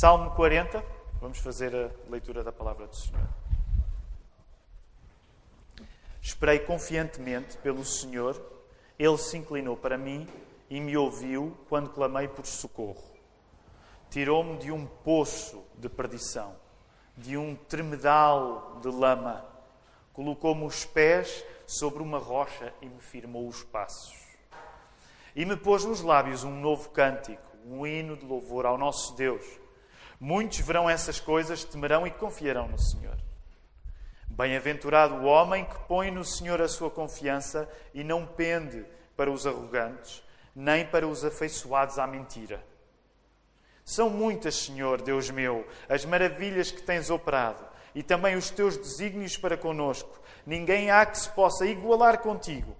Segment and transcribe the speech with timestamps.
[0.00, 0.84] Salmo 40,
[1.20, 3.28] vamos fazer a leitura da palavra do Senhor.
[6.20, 8.34] Esperei confiantemente pelo Senhor,
[8.98, 10.26] ele se inclinou para mim
[10.68, 13.04] e me ouviu quando clamei por socorro.
[14.10, 16.56] Tirou-me de um poço de perdição,
[17.16, 19.46] de um tremedal de lama.
[20.12, 24.12] Colocou-me os pés sobre uma rocha e me firmou os passos.
[25.36, 29.62] E me pôs nos lábios um novo cântico, um hino de louvor ao nosso Deus.
[30.26, 33.14] Muitos verão essas coisas, temerão e confiarão no Senhor.
[34.26, 39.46] Bem-aventurado o homem que põe no Senhor a sua confiança e não pende para os
[39.46, 40.22] arrogantes,
[40.56, 42.64] nem para os afeiçoados à mentira.
[43.84, 47.62] São muitas, Senhor, Deus meu, as maravilhas que tens operado
[47.94, 50.22] e também os teus desígnios para conosco.
[50.46, 52.74] Ninguém há que se possa igualar contigo.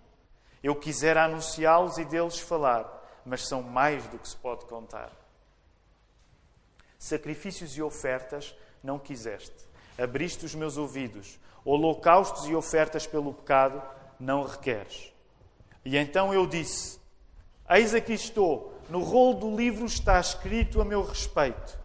[0.63, 5.24] Eu quisera anunciá-los e deles falar, mas são mais do que se pode contar.
[7.05, 9.69] Sacrifícios e ofertas não quiseste.
[9.99, 11.39] Abriste os meus ouvidos.
[11.63, 13.83] Holocaustos e ofertas pelo pecado
[14.19, 15.13] não requeres.
[15.85, 16.99] E então eu disse:
[17.69, 21.79] Eis aqui estou, no rolo do livro está escrito a meu respeito.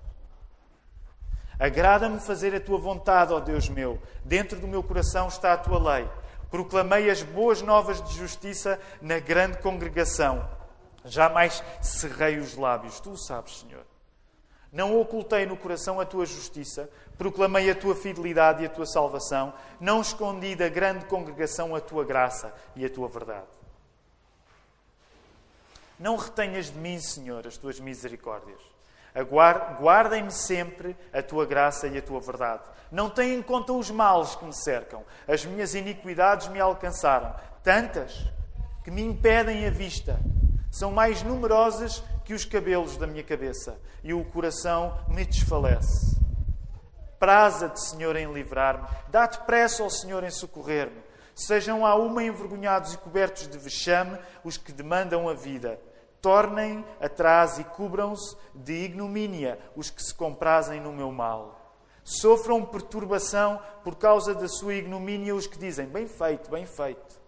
[1.60, 4.02] Agrada-me fazer a tua vontade, ó Deus meu.
[4.24, 6.10] Dentro do meu coração está a tua lei.
[6.50, 10.50] Proclamei as boas novas de justiça na grande congregação.
[11.04, 13.02] Jamais cerrei os lábios.
[13.02, 13.89] Tu o sabes, Senhor.
[14.72, 19.54] Não ocultei no coração a tua justiça, proclamei a tua fidelidade e a tua salvação,
[19.80, 23.48] não escondi da grande congregação a tua graça e a tua verdade.
[26.00, 28.62] Não retenhas de mim, Senhor, as tuas misericórdias.
[29.82, 32.64] Guardem-me sempre a tua graça e a tua verdade.
[32.92, 35.04] Não tenha em conta os males que me cercam.
[35.28, 38.24] As minhas iniquidades me alcançaram, tantas
[38.84, 40.20] que me impedem a vista.
[40.72, 46.16] São mais numerosas que os cabelos da minha cabeça, e o coração me desfalece.
[47.18, 48.88] Praza-te, Senhor, em livrar-me.
[49.08, 51.02] Dá-te pressa Senhor em socorrer-me.
[51.34, 55.80] Sejam a uma envergonhados e cobertos de vexame os que demandam a vida
[56.22, 61.74] tornem atrás e cubram-se de ignomínia os que se comprazem no meu mal.
[62.04, 67.20] Sofram perturbação por causa da sua ignomínia os que dizem: Bem feito, bem feito.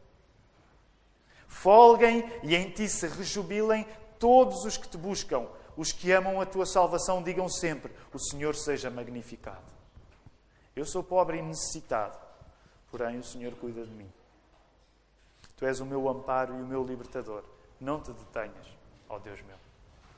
[1.52, 3.86] Folguem e em ti se rejubilem
[4.22, 5.46] todos os que te buscam.
[5.76, 9.72] Os que amam a tua salvação digam sempre: O Senhor seja magnificado.
[10.74, 12.18] Eu sou pobre e necessitado,
[12.90, 14.10] porém o Senhor cuida de mim.
[15.58, 17.44] Tu és o meu amparo e o meu libertador.
[17.80, 19.58] Não te detenhas ó Deus meu.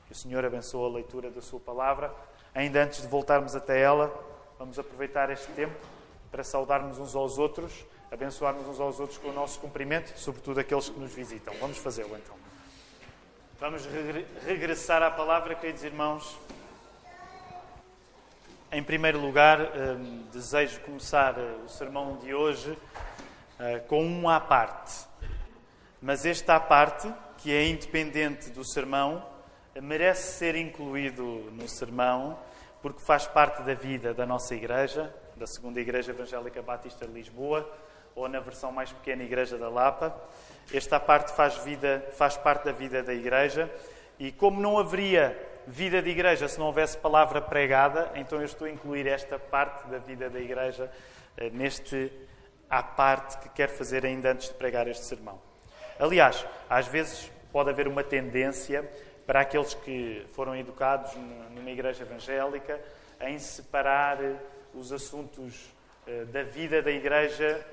[0.06, 2.14] Que o Senhor abençoe a leitura da Sua palavra.
[2.54, 4.12] Ainda antes de voltarmos até ela,
[4.58, 5.74] vamos aproveitar este tempo
[6.30, 10.88] para saudarmos uns aos outros, abençoarmos uns aos outros com o nosso cumprimento, sobretudo aqueles
[10.88, 11.54] que nos visitam.
[11.60, 12.43] Vamos fazê-lo então.
[13.60, 13.86] Vamos
[14.44, 16.36] regressar à palavra, queridos irmãos.
[18.72, 22.76] Em primeiro lugar, hum, desejo começar eh, o sermão de hoje
[23.60, 25.06] eh, com um à parte.
[26.02, 29.24] Mas este à parte que é independente do sermão,
[29.80, 32.36] merece ser incluído no sermão,
[32.82, 37.70] porque faz parte da vida da nossa igreja, da segunda Igreja Evangélica Batista de Lisboa,
[38.14, 40.14] ou na versão mais pequena Igreja da Lapa.
[40.72, 43.70] Esta parte faz, vida, faz parte da vida da igreja
[44.18, 45.36] e como não haveria
[45.66, 49.86] vida de igreja se não houvesse palavra pregada, então eu estou a incluir esta parte
[49.88, 50.90] da vida da igreja
[51.36, 52.12] eh, neste
[52.68, 55.40] à parte que quero fazer ainda antes de pregar este sermão.
[55.98, 58.88] Aliás, às vezes pode haver uma tendência
[59.26, 61.12] para aqueles que foram educados
[61.50, 62.80] numa igreja evangélica
[63.20, 64.36] em separar eh,
[64.74, 65.72] os assuntos
[66.06, 67.64] eh, da vida da igreja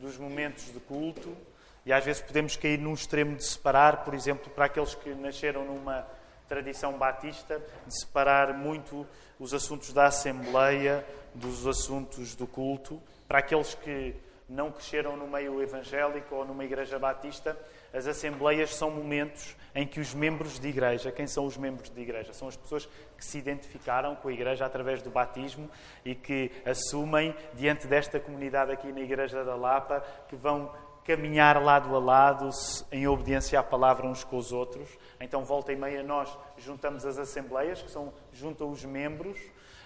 [0.00, 1.36] dos momentos de culto.
[1.84, 5.64] E às vezes podemos cair num extremo de separar, por exemplo, para aqueles que nasceram
[5.64, 6.06] numa
[6.48, 9.06] tradição batista, de separar muito
[9.38, 13.00] os assuntos da Assembleia dos assuntos do culto.
[13.28, 14.14] Para aqueles que
[14.48, 17.56] não cresceram no meio evangélico ou numa igreja batista,
[17.92, 22.00] as assembleias são momentos em que os membros de igreja, quem são os membros de
[22.00, 22.32] igreja?
[22.32, 22.86] São as pessoas
[23.16, 25.70] que se identificaram com a igreja através do batismo
[26.04, 30.72] e que assumem diante desta comunidade aqui na Igreja da Lapa que vão
[31.04, 32.50] caminhar lado a lado
[32.92, 34.88] em obediência à palavra uns com os outros.
[35.20, 39.38] Então, volta e meia, nós juntamos as assembleias, que são juntam os membros,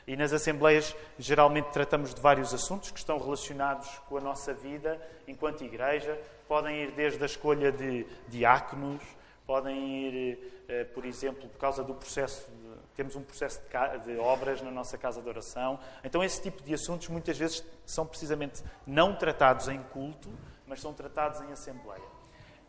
[0.06, 5.00] e nas assembleias geralmente tratamos de vários assuntos que estão relacionados com a nossa vida
[5.26, 9.02] enquanto igreja, podem ir desde a escolha de diáconos,
[9.46, 14.18] podem ir, eh, por exemplo, por causa do processo, de, temos um processo de, de,
[14.18, 15.78] obras na nossa casa de oração.
[16.02, 20.30] Então, esse tipo de assuntos muitas vezes são precisamente não tratados em culto,
[20.66, 22.02] mas são tratados em assembleia.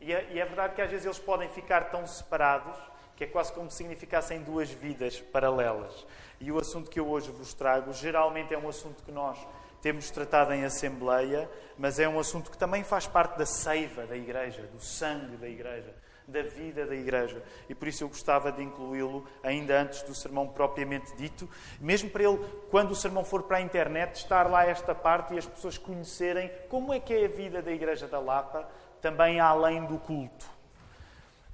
[0.02, 2.78] E é, e é verdade que às vezes eles podem ficar tão separados
[3.15, 6.06] que é quase como se significassem duas vidas paralelas.
[6.39, 9.38] E o assunto que eu hoje vos trago geralmente é um assunto que nós
[9.81, 14.17] temos tratado em Assembleia, mas é um assunto que também faz parte da seiva da
[14.17, 15.94] Igreja, do sangue da Igreja,
[16.27, 17.41] da vida da Igreja.
[17.69, 21.47] E por isso eu gostava de incluí-lo ainda antes do sermão propriamente dito,
[21.79, 25.38] mesmo para ele, quando o sermão for para a internet, estar lá esta parte e
[25.38, 28.67] as pessoas conhecerem como é que é a vida da Igreja da Lapa,
[29.00, 30.50] também além do culto.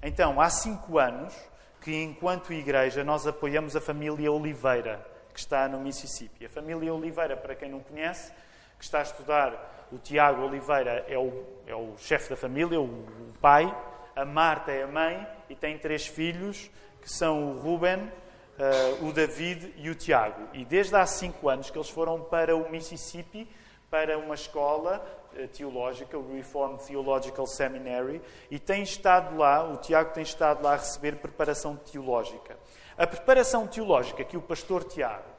[0.02, 1.34] Então, há cinco anos
[1.82, 6.46] que, enquanto Igreja, nós apoiamos a família Oliveira que está no Mississippi.
[6.46, 8.32] A família Oliveira, para quem não conhece,
[8.78, 12.84] que está a estudar, o Tiago Oliveira é o, é o chefe da família, o,
[12.84, 13.74] o pai,
[14.14, 16.70] a Marta é a mãe e tem três filhos,
[17.00, 20.48] que são o Ruben, uh, o David e o Tiago.
[20.52, 23.48] E desde há cinco anos que eles foram para o Mississippi,
[23.90, 25.04] para uma escola
[25.52, 28.20] teológica, o Reformed Theological Seminary,
[28.50, 32.56] e tem estado lá, o Tiago tem estado lá a receber preparação teológica.
[32.96, 35.30] A preparação teológica que o pastor Tiago,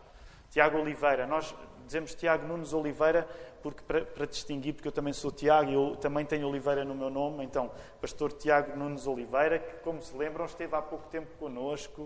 [0.49, 1.53] Tiago Oliveira, nós
[1.85, 3.27] dizemos Tiago Nunes Oliveira
[3.61, 6.93] porque para, para, distinguir, porque eu também sou Tiago e eu também tenho Oliveira no
[6.93, 11.29] meu nome, então, pastor Tiago Nunes Oliveira, que, como se lembram, esteve há pouco tempo
[11.37, 12.03] conosco,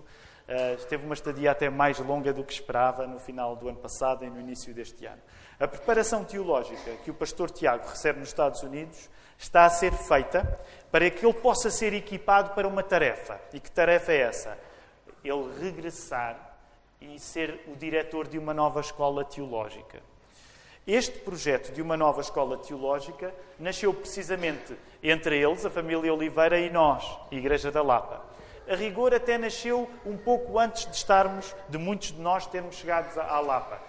[0.48, 4.24] uh, esteve uma estadia até mais longa do que esperava no final do ano passado
[4.24, 5.22] e no início deste ano.
[5.60, 10.60] A preparação teológica que o pastor Tiago recebe nos Estados Unidos está a ser feita
[10.92, 13.40] para que ele possa ser equipado para uma tarefa.
[13.54, 14.58] E que tarefa é essa?
[15.24, 16.58] ele regressar
[17.02, 20.02] e ser o diretor de uma nova escola teológica.
[20.86, 26.70] Este projeto de uma nova escola teológica nasceu precisamente entre eles, a família Oliveira, e
[26.70, 28.24] nós, Igreja da Lapa.
[28.70, 33.18] A rigor até nasceu um pouco antes de estarmos, de muitos de nós termos chegado
[33.20, 33.82] à Lapa.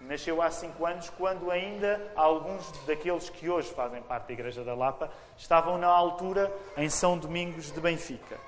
[0.00, 4.74] Nasceu há cinco anos, quando ainda alguns daqueles que hoje fazem parte da Igreja da
[4.74, 8.38] Lapa estavam na altura em São Domingos de Benfica.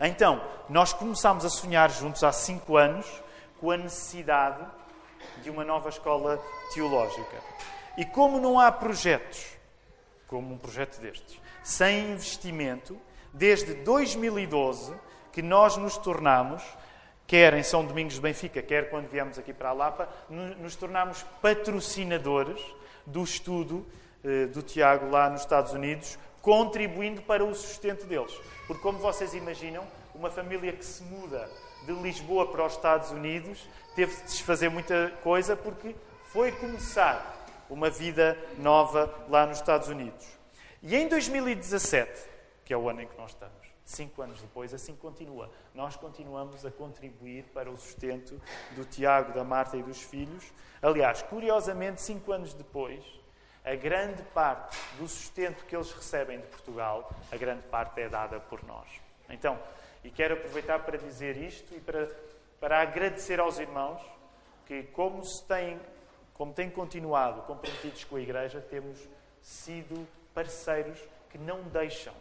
[0.00, 3.06] Então, nós começámos a sonhar juntos há cinco anos
[3.60, 4.64] com a necessidade
[5.42, 6.40] de uma nova escola
[6.72, 7.36] teológica.
[7.96, 9.56] E como não há projetos,
[10.28, 13.00] como um projeto destes, sem investimento,
[13.32, 14.94] desde 2012
[15.32, 16.62] que nós nos tornamos,
[17.26, 21.22] quer em São Domingos de Benfica, quer quando viemos aqui para a Lapa, nos tornamos
[21.40, 22.60] patrocinadores
[23.06, 23.86] do estudo
[24.22, 28.34] eh, do Tiago lá nos Estados Unidos, contribuindo para o sustento deles.
[28.66, 31.50] Porque, como vocês imaginam, uma família que se muda
[31.84, 35.94] de Lisboa para os Estados Unidos teve de desfazer muita coisa porque
[36.32, 40.26] foi começar uma vida nova lá nos Estados Unidos.
[40.82, 42.10] E em 2017,
[42.64, 45.50] que é o ano em que nós estamos, cinco anos depois, assim continua.
[45.74, 48.40] Nós continuamos a contribuir para o sustento
[48.74, 50.52] do Tiago, da Marta e dos filhos.
[50.80, 53.04] Aliás, curiosamente, cinco anos depois,
[53.64, 58.40] a grande parte do sustento que eles recebem de Portugal, a grande parte é dada
[58.40, 58.88] por nós.
[59.28, 59.58] Então,
[60.02, 62.10] e quero aproveitar para dizer isto e para,
[62.60, 64.02] para agradecer aos irmãos
[64.66, 65.80] que, como, se têm,
[66.34, 68.98] como têm continuado comprometidos com a Igreja, temos
[69.40, 70.98] sido parceiros
[71.30, 72.14] que não deixam,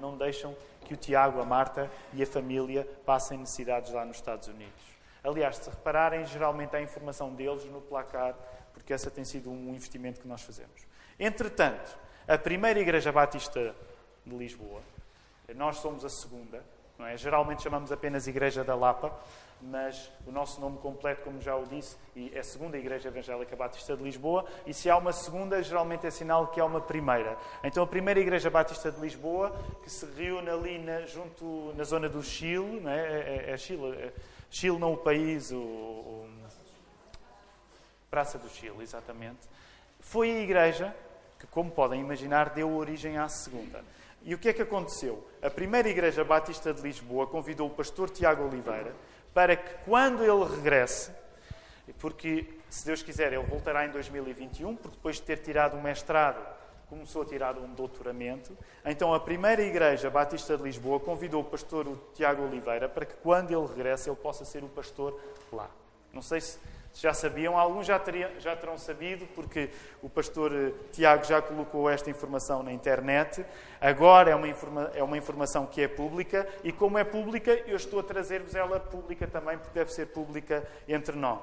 [0.00, 4.48] não deixam que o Tiago, a Marta e a família passem necessidades lá nos Estados
[4.48, 4.92] Unidos.
[5.22, 8.34] Aliás, se repararem, geralmente há informação deles no placar
[8.72, 10.86] porque esse tem sido um investimento que nós fazemos.
[11.18, 11.96] Entretanto,
[12.26, 13.74] a primeira Igreja Batista
[14.24, 14.80] de Lisboa,
[15.54, 16.64] nós somos a segunda,
[17.06, 17.16] é?
[17.16, 19.12] Geralmente chamamos apenas Igreja da Lapa,
[19.62, 21.96] mas o nosso nome completo, como já o disse,
[22.32, 26.10] é a Segunda Igreja Evangélica Batista de Lisboa, e se há uma segunda, geralmente é
[26.10, 27.36] sinal que há uma primeira.
[27.62, 32.08] Então, a primeira Igreja Batista de Lisboa, que se reúne ali na, junto na zona
[32.08, 33.00] do Chile, não é?
[33.00, 34.12] É, é, é Chile, é,
[34.50, 36.28] Chile não o país, o, o
[38.10, 39.48] Praça do Chile, exatamente.
[39.98, 40.94] Foi a igreja
[41.38, 43.82] que, como podem imaginar, deu origem à segunda.
[44.24, 45.26] E o que é que aconteceu?
[45.42, 48.94] A primeira Igreja Batista de Lisboa convidou o pastor Tiago Oliveira
[49.32, 51.10] para que, quando ele regresse,
[51.98, 56.44] porque, se Deus quiser, ele voltará em 2021, porque depois de ter tirado um mestrado,
[56.88, 58.56] começou a tirar um doutoramento.
[58.84, 63.50] Então, a primeira Igreja Batista de Lisboa convidou o pastor Tiago Oliveira para que, quando
[63.50, 65.18] ele regresse, ele possa ser o pastor
[65.50, 65.70] lá.
[66.12, 66.58] Não sei se
[66.94, 69.70] já sabiam, alguns já, teriam, já terão sabido, porque
[70.02, 73.44] o pastor eh, Tiago já colocou esta informação na internet.
[73.80, 77.76] Agora é uma, informa, é uma informação que é pública, e como é pública, eu
[77.76, 81.40] estou a trazer-vos ela pública também, porque deve ser pública entre nós.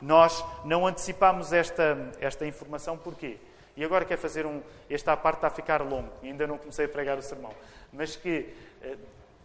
[0.00, 3.38] Nós não antecipamos esta, esta informação, porquê?
[3.76, 4.62] E agora quero fazer um.
[4.88, 7.52] Esta parte está a ficar longo, ainda não comecei a pregar o sermão.
[7.92, 8.52] Mas que
[8.82, 8.96] eh,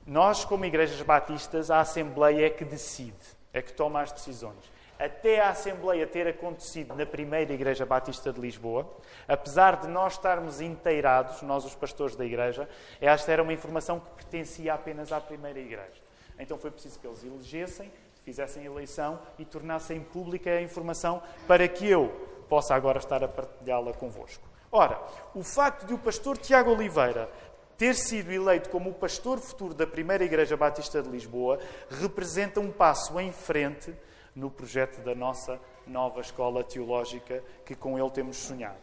[0.06, 3.16] nós, como igrejas batistas, a Assembleia é que decide,
[3.54, 4.75] é que toma as decisões.
[5.00, 8.90] Até a Assembleia ter acontecido na primeira Igreja Batista de Lisboa,
[9.28, 12.68] apesar de nós estarmos inteirados, nós os pastores da Igreja,
[13.02, 16.02] esta era uma informação que pertencia apenas à primeira Igreja.
[16.40, 17.92] Então foi preciso que eles elegessem,
[18.24, 22.10] fizessem eleição e tornassem pública a informação para que eu
[22.50, 24.44] possa agora estar a partilhá-la convosco.
[24.72, 25.00] Ora,
[25.34, 27.30] o facto de o pastor Tiago Oliveira
[27.78, 31.60] ter sido eleito como o pastor futuro da primeira Igreja Batista de Lisboa
[31.90, 33.94] representa um passo em frente
[34.36, 38.78] no projeto da nossa nova escola teológica que com ele temos sonhado.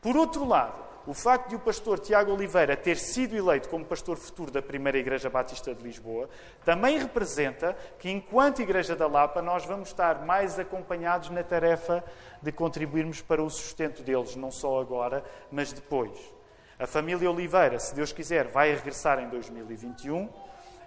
[0.00, 4.16] Por outro lado, o facto de o pastor Tiago Oliveira ter sido eleito como pastor
[4.16, 6.30] futuro da primeira Igreja Batista de Lisboa
[6.64, 12.02] também representa que, enquanto Igreja da Lapa, nós vamos estar mais acompanhados na tarefa
[12.40, 16.18] de contribuirmos para o sustento deles, não só agora, mas depois.
[16.78, 20.28] A família Oliveira, se Deus quiser, vai regressar em 2021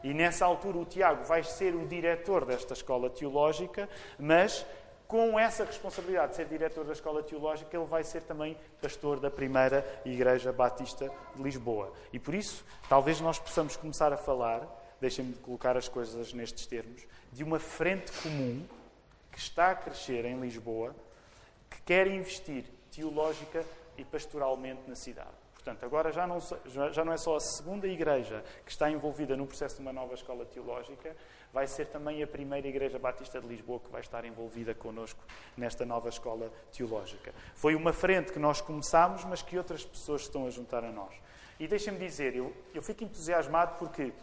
[0.04, 4.66] e nessa altura o Tiago vai ser o diretor desta escola teológica, mas
[5.08, 9.32] com essa responsabilidade de ser diretor da escola teológica, ele vai ser também pastor da
[9.32, 11.94] primeira Igreja Batista de Lisboa.
[12.12, 14.68] E por isso, talvez nós possamos começar a falar,
[15.00, 18.66] deixem-me colocar as coisas nestes termos, de uma frente comum
[19.32, 20.94] que está a crescer em Lisboa,
[21.70, 23.64] que quer investir teológica
[23.98, 25.37] e pastoralmente na cidade.
[25.68, 26.40] Portanto, agora já não,
[26.94, 30.14] já não é só a segunda igreja que está envolvida no processo de uma nova
[30.14, 31.14] escola teológica,
[31.52, 35.20] vai ser também a primeira Igreja Batista de Lisboa que vai estar envolvida connosco
[35.58, 37.34] nesta nova escola teológica.
[37.54, 41.14] Foi uma frente que nós começámos, mas que outras pessoas estão a juntar a nós.
[41.60, 44.14] E deixem-me dizer, eu, eu fico entusiasmado porque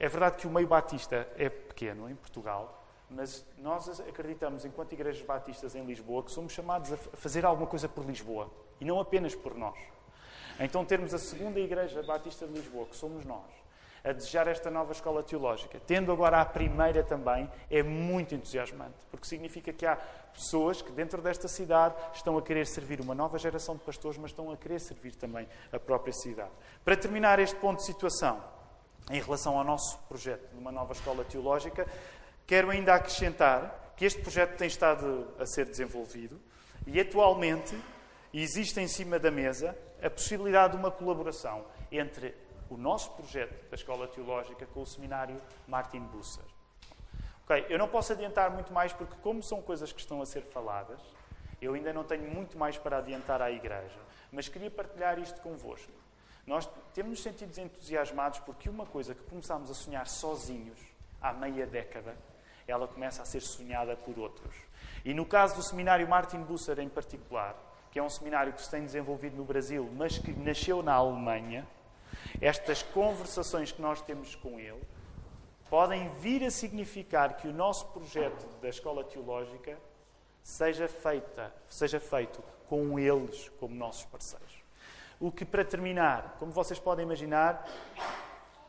[0.00, 5.24] é verdade que o meio batista é pequeno em Portugal, mas nós acreditamos, enquanto igrejas
[5.24, 9.32] batistas em Lisboa, que somos chamados a fazer alguma coisa por Lisboa e não apenas
[9.32, 9.78] por nós.
[10.60, 13.50] Então, termos a segunda Igreja Batista de Lisboa, que somos nós,
[14.04, 19.26] a desejar esta nova escola teológica, tendo agora a primeira também, é muito entusiasmante, porque
[19.26, 19.96] significa que há
[20.32, 24.32] pessoas que dentro desta cidade estão a querer servir uma nova geração de pastores, mas
[24.32, 26.50] estão a querer servir também a própria cidade.
[26.84, 28.42] Para terminar este ponto de situação,
[29.10, 31.86] em relação ao nosso projeto de uma nova escola teológica,
[32.46, 36.40] quero ainda acrescentar que este projeto tem estado a ser desenvolvido
[36.86, 37.76] e atualmente
[38.40, 42.34] existe em cima da mesa a possibilidade de uma colaboração entre
[42.70, 46.44] o nosso projeto da Escola Teológica com o seminário Martin Busser.
[47.44, 50.42] Ok, eu não posso adiantar muito mais porque, como são coisas que estão a ser
[50.42, 51.00] faladas,
[51.60, 53.98] eu ainda não tenho muito mais para adiantar à Igreja,
[54.30, 55.92] mas queria partilhar isto convosco.
[56.46, 60.78] Nós temos nos sentido entusiasmados porque uma coisa que começámos a sonhar sozinhos
[61.20, 62.16] há meia década,
[62.66, 64.54] ela começa a ser sonhada por outros.
[65.04, 67.56] E no caso do seminário Martin Busser em particular,
[67.92, 71.68] que é um seminário que se tem desenvolvido no Brasil, mas que nasceu na Alemanha,
[72.40, 74.80] estas conversações que nós temos com ele
[75.68, 79.78] podem vir a significar que o nosso projeto da escola teológica
[80.42, 84.62] seja, feita, seja feito com eles como nossos parceiros.
[85.20, 87.68] O que, para terminar, como vocês podem imaginar,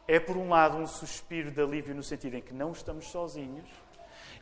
[0.05, 3.69] é, por um lado, um suspiro de alívio no sentido em que não estamos sozinhos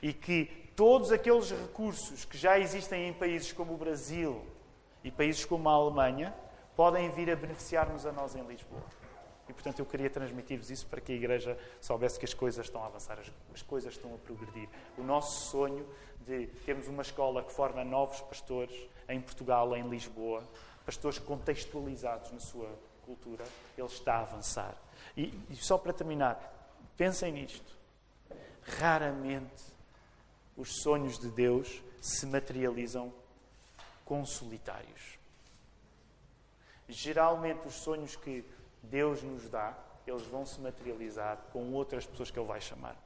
[0.01, 0.45] e que
[0.75, 4.43] todos aqueles recursos que já existem em países como o Brasil,
[5.03, 6.33] e países como a Alemanha
[6.75, 8.83] podem vir a beneficiar-nos a nós em Lisboa.
[9.49, 12.83] E, portanto, eu queria transmitir-vos isso para que a Igreja soubesse que as coisas estão
[12.83, 13.19] a avançar,
[13.53, 14.69] as coisas estão a progredir.
[14.97, 15.85] O nosso sonho
[16.25, 18.73] de termos uma escola que forma novos pastores
[19.09, 20.43] em Portugal, em Lisboa,
[20.85, 22.69] pastores contextualizados na sua
[23.05, 23.43] cultura,
[23.77, 24.75] ele está a avançar.
[25.17, 27.75] E, e só para terminar, pensem nisto.
[28.79, 29.63] Raramente
[30.55, 33.11] os sonhos de Deus se materializam
[34.11, 35.17] com solitários.
[36.89, 38.43] Geralmente, os sonhos que
[38.83, 39.73] Deus nos dá,
[40.05, 42.97] eles vão se materializar com outras pessoas que Ele vai chamar.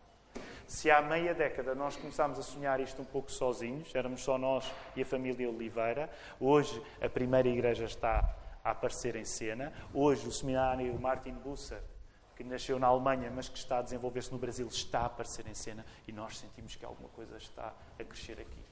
[0.66, 4.74] Se há meia década nós começámos a sonhar isto um pouco sozinhos, éramos só nós
[4.96, 6.10] e a família Oliveira,
[6.40, 11.84] hoje a primeira igreja está a aparecer em cena, hoje o seminário Martin Busser,
[12.36, 15.54] que nasceu na Alemanha, mas que está a desenvolver-se no Brasil, está a aparecer em
[15.54, 18.65] cena e nós sentimos que alguma coisa está a crescer aqui.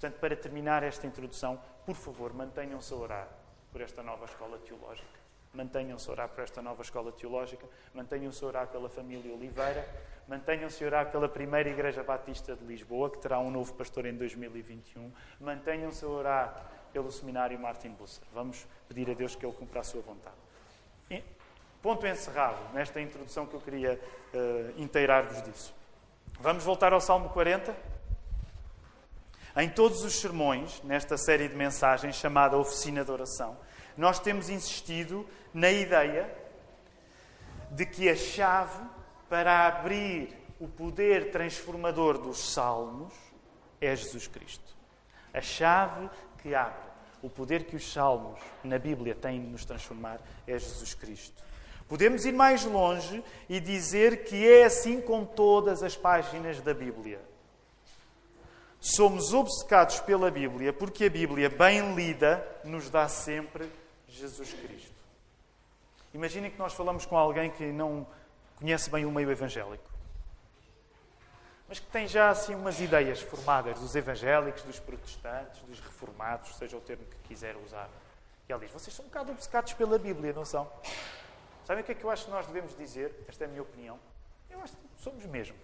[0.00, 3.28] Portanto, para terminar esta introdução, por favor, mantenham-se a orar
[3.70, 5.20] por esta nova escola teológica.
[5.52, 9.86] Mantenham-se a orar por esta nova escola teológica, mantenham-se a orar pela família Oliveira,
[10.26, 14.16] mantenham-se a orar pela primeira Igreja Batista de Lisboa, que terá um novo pastor em
[14.16, 18.24] 2021, mantenham-se a orar pelo seminário Martin Busser.
[18.32, 20.36] Vamos pedir a Deus que Ele cumpra a sua vontade.
[21.10, 21.22] E,
[21.82, 24.00] ponto encerrado nesta introdução que eu queria
[24.32, 25.74] uh, inteirar-vos disso.
[26.40, 27.99] Vamos voltar ao Salmo 40.
[29.56, 33.56] Em todos os sermões, nesta série de mensagens chamada Oficina de Oração,
[33.96, 36.30] nós temos insistido na ideia
[37.70, 38.80] de que a chave
[39.28, 43.12] para abrir o poder transformador dos salmos
[43.80, 44.76] é Jesus Cristo.
[45.32, 46.08] A chave
[46.42, 46.90] que abre
[47.22, 51.42] o poder que os salmos na Bíblia têm de nos transformar é Jesus Cristo.
[51.88, 57.20] Podemos ir mais longe e dizer que é assim com todas as páginas da Bíblia.
[58.80, 63.70] Somos obcecados pela Bíblia porque a Bíblia, bem lida, nos dá sempre
[64.08, 65.00] Jesus Cristo.
[66.14, 68.06] Imaginem que nós falamos com alguém que não
[68.56, 69.88] conhece bem o meio evangélico,
[71.68, 76.76] mas que tem já assim umas ideias formadas dos evangélicos, dos protestantes, dos reformados, seja
[76.76, 77.88] o termo que quiser usar.
[78.48, 80.68] E ela diz: Vocês são um bocado obcecados pela Bíblia, não são?
[81.64, 83.14] Sabem o que é que eu acho que nós devemos dizer?
[83.28, 84.00] Esta é a minha opinião.
[84.50, 85.56] Eu acho que somos mesmo.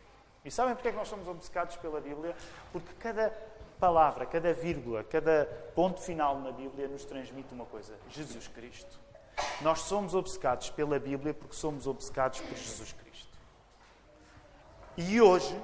[0.46, 2.34] E sabem porque é que nós somos obcecados pela Bíblia?
[2.72, 3.30] Porque cada
[3.80, 9.00] palavra, cada vírgula, cada ponto final na Bíblia nos transmite uma coisa: Jesus Cristo.
[9.60, 13.38] Nós somos obcecados pela Bíblia porque somos obcecados por Jesus Cristo.
[14.96, 15.60] E hoje,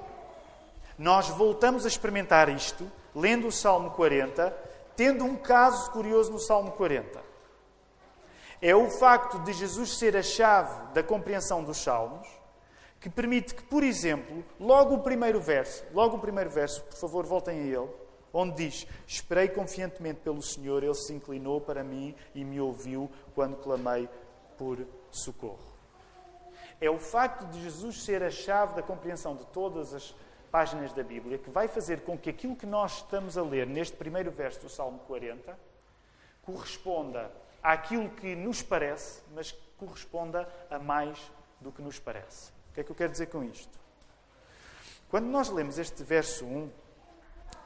[0.97, 4.51] nós voltamos a experimentar isto, lendo o Salmo 40,
[4.95, 7.33] tendo um caso curioso no Salmo 40
[8.63, 12.25] é o facto de Jesus ser a chave da compreensão dos Salmos,
[13.03, 17.25] que permite que, por exemplo, logo o primeiro verso, logo o primeiro verso, por favor,
[17.25, 17.89] voltem a ele,
[18.31, 23.57] onde diz: Esperei confiantemente pelo Senhor, ele se inclinou para mim e me ouviu quando
[23.57, 24.07] clamei
[24.57, 25.73] por socorro.
[26.79, 30.15] É o facto de Jesus ser a chave da compreensão de todas as
[30.49, 33.97] páginas da Bíblia que vai fazer com que aquilo que nós estamos a ler neste
[33.97, 35.59] primeiro verso do Salmo 40
[36.41, 37.29] corresponda
[37.61, 41.19] àquilo que nos parece, mas corresponda a mais
[41.59, 42.62] do que nos parece.
[42.73, 43.79] O que é que eu quero dizer com isto?
[45.07, 46.71] Quando nós lemos este verso 1,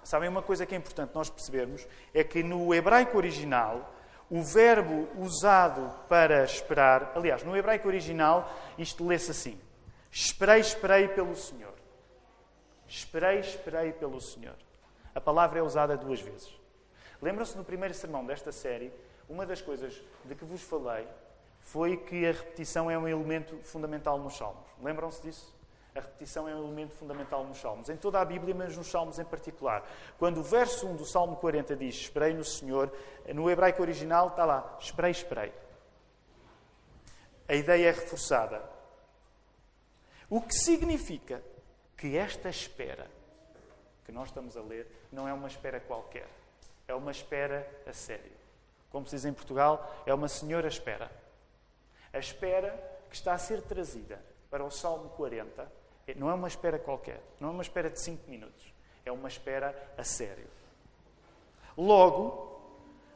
[0.04, 1.88] sabem uma coisa que é importante nós percebermos?
[2.14, 3.96] É que no hebraico original,
[4.30, 9.58] o verbo usado para esperar, aliás, no hebraico original, isto lê-se assim:
[10.12, 11.74] Esperei, esperei pelo Senhor.
[12.86, 14.58] Esperei, esperei pelo Senhor.
[15.16, 16.54] A palavra é usada duas vezes.
[17.22, 18.92] Lembram-se no primeiro sermão desta série
[19.30, 21.08] uma das coisas de que vos falei
[21.68, 24.66] foi que a repetição é um elemento fundamental nos Salmos.
[24.82, 25.56] Lembram-se disso?
[25.96, 27.90] A repetição é um elemento fundamental nos Salmos.
[27.90, 29.84] Em toda a Bíblia, mas nos Salmos em particular.
[30.18, 32.92] Quando o verso 1 do Salmo 40 diz Esperei no Senhor,
[33.34, 35.54] no hebraico original está lá Esperei, esperei.
[37.48, 38.62] A ideia é reforçada.
[40.30, 41.42] O que significa
[41.98, 43.08] que esta espera
[44.06, 46.28] que nós estamos a ler não é uma espera qualquer.
[46.88, 48.38] É uma espera a sério
[48.90, 51.12] como se diz em Portugal, é uma senhora espera.
[52.18, 52.72] A espera
[53.10, 55.72] que está a ser trazida para o Salmo 40
[56.16, 58.74] não é uma espera qualquer, não é uma espera de 5 minutos,
[59.06, 60.48] é uma espera a sério.
[61.78, 62.60] Logo,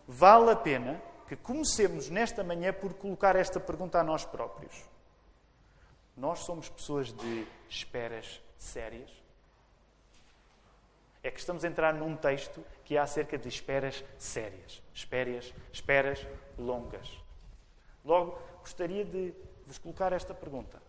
[0.08, 4.86] vale a pena que comecemos nesta manhã por colocar esta pergunta a nós próprios.
[6.16, 9.22] Nós somos pessoas de esperas sérias?
[11.24, 14.82] é que estamos a entrar num texto que é acerca de esperas sérias.
[14.94, 16.26] Esperas, esperas
[16.58, 17.08] longas.
[18.04, 19.34] Logo, gostaria de
[19.66, 20.82] vos colocar esta pergunta.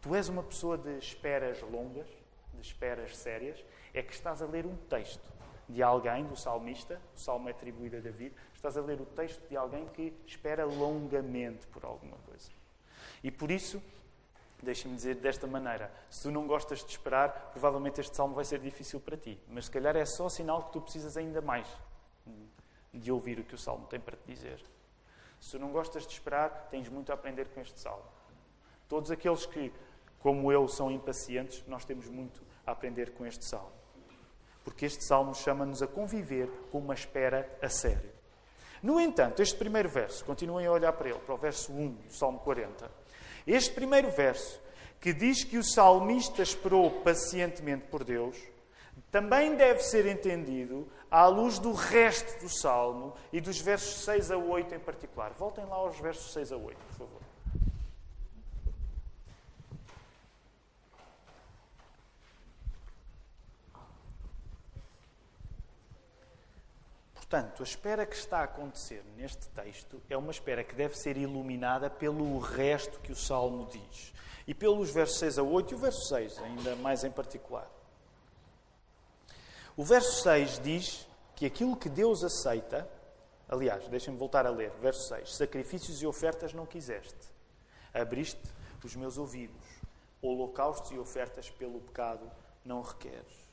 [0.00, 2.08] Tu és uma pessoa de esperas longas,
[2.54, 3.64] de esperas sérias?
[3.92, 5.28] É que estás a ler um texto
[5.68, 9.48] de alguém, do salmista, o salmo é atribuído a David, estás a ler o texto
[9.48, 12.50] de alguém que espera longamente por alguma coisa.
[13.22, 13.80] E por isso,
[14.62, 18.58] Deixa-me dizer desta maneira: se tu não gostas de esperar, provavelmente este salmo vai ser
[18.58, 19.40] difícil para ti.
[19.48, 21.66] Mas se calhar é só sinal que tu precisas ainda mais
[22.92, 24.62] de ouvir o que o salmo tem para te dizer.
[25.40, 28.04] Se não gostas de esperar, tens muito a aprender com este salmo.
[28.88, 29.72] Todos aqueles que,
[30.20, 33.72] como eu, são impacientes, nós temos muito a aprender com este salmo.
[34.62, 38.10] Porque este salmo chama-nos a conviver com uma espera a sério.
[38.82, 42.12] No entanto, este primeiro verso, continuem a olhar para ele, para o verso 1 do
[42.12, 43.00] Salmo 40
[43.46, 44.60] este primeiro verso,
[45.00, 48.36] que diz que o salmista esperou pacientemente por Deus,
[49.10, 54.36] também deve ser entendido à luz do resto do salmo e dos versos 6 a
[54.36, 55.32] 8 em particular.
[55.32, 57.30] Voltem lá aos versos 6 a 8, por favor.
[67.30, 71.16] Portanto, a espera que está a acontecer neste texto é uma espera que deve ser
[71.16, 74.12] iluminada pelo resto que o Salmo diz.
[74.48, 77.70] E pelos versos 6 a 8 e o verso 6, ainda mais em particular.
[79.80, 82.86] O verso 6 diz que aquilo que Deus aceita,
[83.48, 87.32] aliás, deixem-me voltar a ler, verso 6: Sacrifícios e ofertas não quiseste,
[87.94, 88.42] abriste
[88.84, 89.64] os meus ouvidos,
[90.20, 92.30] holocaustos e ofertas pelo pecado
[92.62, 93.48] não requeres.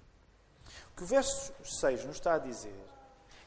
[0.91, 2.77] O que o verso 6 nos está a dizer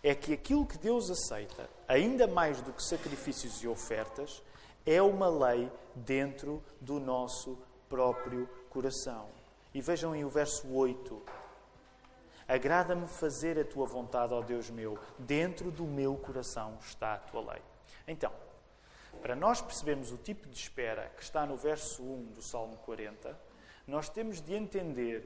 [0.03, 4.43] é que aquilo que Deus aceita, ainda mais do que sacrifícios e ofertas,
[4.87, 7.59] é uma lei dentro do nosso
[7.91, 9.29] próprio coração.
[9.75, 11.40] E vejam aí o verso 8.
[12.51, 14.99] Agrada-me fazer a tua vontade, ó Deus meu.
[15.17, 17.63] Dentro do meu coração está a tua lei.
[18.09, 18.33] Então,
[19.23, 23.39] para nós percebermos o tipo de espera que está no verso 1 do Salmo 40,
[23.87, 25.25] nós temos de entender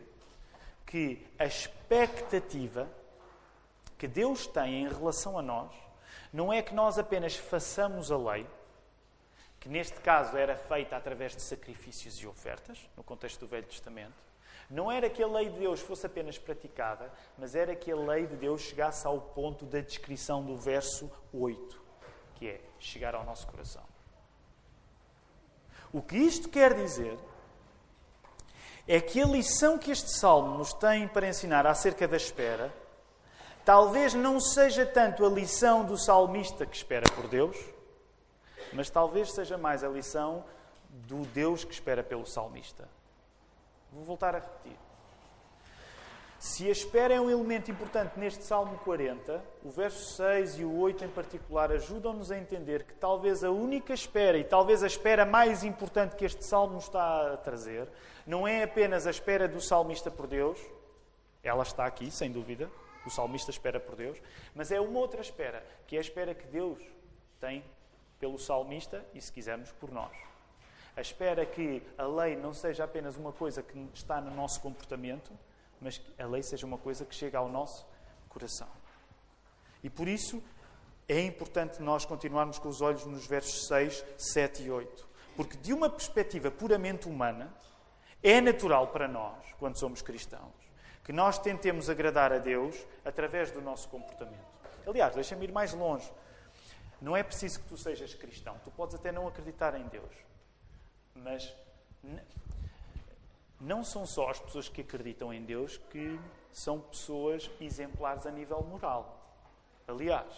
[0.84, 2.86] que a expectativa
[3.96, 5.74] que Deus tem em relação a nós
[6.30, 8.46] não é que nós apenas façamos a lei,
[9.58, 14.33] que neste caso era feita através de sacrifícios e ofertas, no contexto do Velho Testamento.
[14.70, 18.26] Não era que a lei de Deus fosse apenas praticada, mas era que a lei
[18.26, 21.80] de Deus chegasse ao ponto da descrição do verso 8,
[22.34, 23.82] que é chegar ao nosso coração.
[25.92, 27.18] O que isto quer dizer
[28.86, 32.74] é que a lição que este salmo nos tem para ensinar acerca da espera,
[33.64, 37.56] talvez não seja tanto a lição do salmista que espera por Deus,
[38.72, 40.44] mas talvez seja mais a lição
[40.90, 42.88] do Deus que espera pelo salmista.
[43.94, 44.76] Vou voltar a repetir.
[46.38, 50.78] Se a espera é um elemento importante neste Salmo 40, o verso 6 e o
[50.78, 55.24] 8 em particular ajudam-nos a entender que talvez a única espera e talvez a espera
[55.24, 57.88] mais importante que este Salmo está a trazer
[58.26, 60.58] não é apenas a espera do salmista por Deus,
[61.42, 62.70] ela está aqui, sem dúvida,
[63.06, 64.20] o salmista espera por Deus,
[64.54, 66.78] mas é uma outra espera, que é a espera que Deus
[67.40, 67.64] tem
[68.18, 70.33] pelo salmista e, se quisermos, por nós.
[70.96, 75.32] A espera que a lei não seja apenas uma coisa que está no nosso comportamento,
[75.80, 77.86] mas que a lei seja uma coisa que chega ao nosso
[78.28, 78.68] coração.
[79.82, 80.42] E por isso
[81.08, 85.08] é importante nós continuarmos com os olhos nos versos 6, 7 e 8.
[85.36, 87.52] Porque, de uma perspectiva puramente humana,
[88.22, 90.54] é natural para nós, quando somos cristãos,
[91.02, 94.46] que nós tentemos agradar a Deus através do nosso comportamento.
[94.86, 96.10] Aliás, deixa-me ir mais longe.
[97.00, 98.58] Não é preciso que tu sejas cristão.
[98.64, 100.14] Tu podes até não acreditar em Deus.
[101.14, 101.54] Mas
[103.60, 106.18] não são só as pessoas que acreditam em Deus que
[106.52, 109.20] são pessoas exemplares a nível moral.
[109.88, 110.32] Aliás,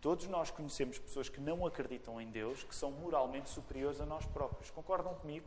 [0.00, 4.24] todos nós conhecemos pessoas que não acreditam em Deus, que são moralmente superiores a nós
[4.26, 4.70] próprios.
[4.70, 5.46] Concordam comigo?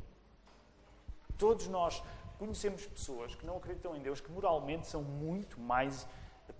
[1.38, 2.04] Todos nós
[2.38, 6.08] conhecemos pessoas que não acreditam em Deus, que moralmente são muito mais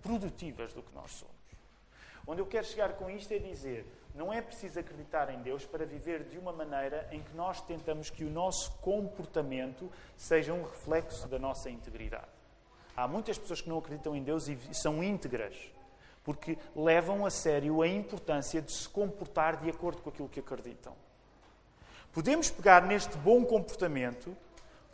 [0.02, 1.34] produtivas do que nós somos.
[2.26, 5.84] Onde eu quero chegar com isto é dizer: não é preciso acreditar em Deus para
[5.84, 11.28] viver de uma maneira em que nós tentamos que o nosso comportamento seja um reflexo
[11.28, 12.26] da nossa integridade.
[12.96, 15.54] Há muitas pessoas que não acreditam em Deus e são íntegras,
[16.24, 20.94] porque levam a sério a importância de se comportar de acordo com aquilo que acreditam.
[22.10, 24.34] Podemos pegar neste bom comportamento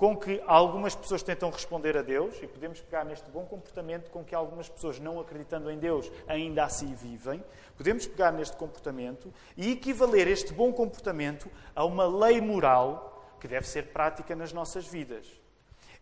[0.03, 4.25] com que algumas pessoas tentam responder a Deus, e podemos pegar neste bom comportamento com
[4.25, 7.41] que algumas pessoas, não acreditando em Deus, ainda assim vivem,
[7.77, 13.69] podemos pegar neste comportamento e equivaler este bom comportamento a uma lei moral que deve
[13.69, 15.25] ser prática nas nossas vidas.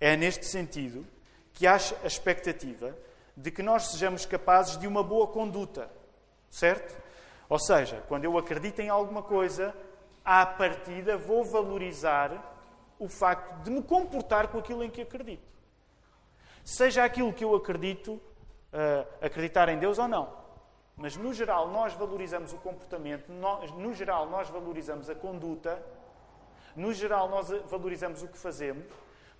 [0.00, 1.06] É neste sentido
[1.52, 2.96] que há a expectativa
[3.36, 5.90] de que nós sejamos capazes de uma boa conduta,
[6.48, 6.98] certo?
[7.50, 9.74] Ou seja, quando eu acredito em alguma coisa,
[10.24, 12.49] à partida vou valorizar
[13.00, 15.42] o facto de me comportar com aquilo em que acredito.
[16.62, 20.38] Seja aquilo que eu acredito, uh, acreditar em Deus ou não.
[20.96, 25.82] Mas, no geral, nós valorizamos o comportamento, nós, no geral, nós valorizamos a conduta,
[26.76, 28.84] no geral, nós valorizamos o que fazemos,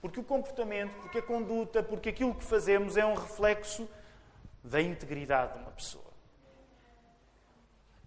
[0.00, 3.86] porque o comportamento, porque a conduta, porque aquilo que fazemos é um reflexo
[4.64, 6.10] da integridade de uma pessoa.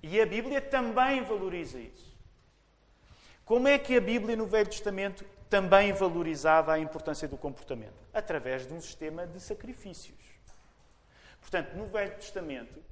[0.01, 2.11] E a Bíblia também valoriza isso.
[3.45, 7.93] Como é que a Bíblia no Velho Testamento também valorizava a importância do comportamento?
[8.11, 10.17] Através de um sistema de sacrifícios.
[11.39, 12.83] Portanto, no Velho Testamento,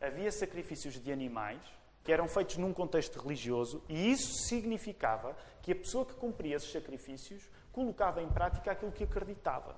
[0.00, 1.60] havia sacrifícios de animais
[2.02, 6.72] que eram feitos num contexto religioso e isso significava que a pessoa que cumpria esses
[6.72, 9.76] sacrifícios colocava em prática aquilo que acreditava.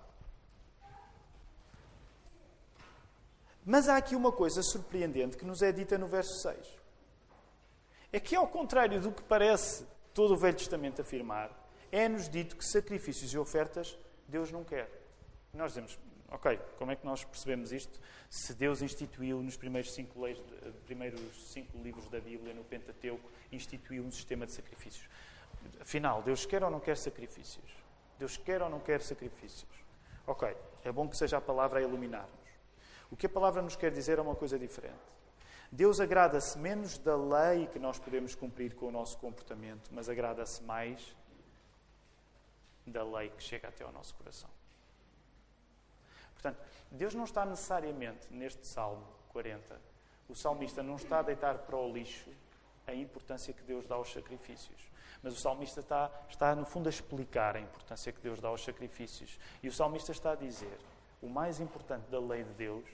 [3.66, 6.78] Mas há aqui uma coisa surpreendente que nos é dita no verso 6.
[8.12, 11.50] É que, ao contrário do que parece todo o Velho Testamento afirmar,
[11.90, 14.88] é-nos dito que sacrifícios e ofertas Deus não quer.
[15.52, 15.98] Nós dizemos,
[16.30, 18.00] ok, como é que nós percebemos isto?
[18.28, 20.38] Se Deus instituiu nos primeiros cinco, leis,
[20.86, 21.20] primeiros
[21.52, 25.08] cinco livros da Bíblia, no Pentateuco, instituiu um sistema de sacrifícios.
[25.80, 27.64] Afinal, Deus quer ou não quer sacrifícios?
[28.18, 29.68] Deus quer ou não quer sacrifícios?
[30.26, 32.30] Ok, é bom que seja a palavra a iluminar-nos.
[33.10, 34.94] O que a palavra nos quer dizer é uma coisa diferente.
[35.72, 40.62] Deus agrada-se menos da lei que nós podemos cumprir com o nosso comportamento, mas agrada-se
[40.64, 41.16] mais
[42.84, 44.50] da lei que chega até ao nosso coração.
[46.32, 49.80] Portanto, Deus não está necessariamente neste Salmo 40,
[50.28, 52.30] o salmista não está a deitar para o lixo
[52.86, 54.90] a importância que Deus dá aos sacrifícios.
[55.22, 58.64] Mas o salmista está, está, no fundo, a explicar a importância que Deus dá aos
[58.64, 59.38] sacrifícios.
[59.62, 60.78] E o salmista está a dizer:
[61.20, 62.88] o mais importante da lei de Deus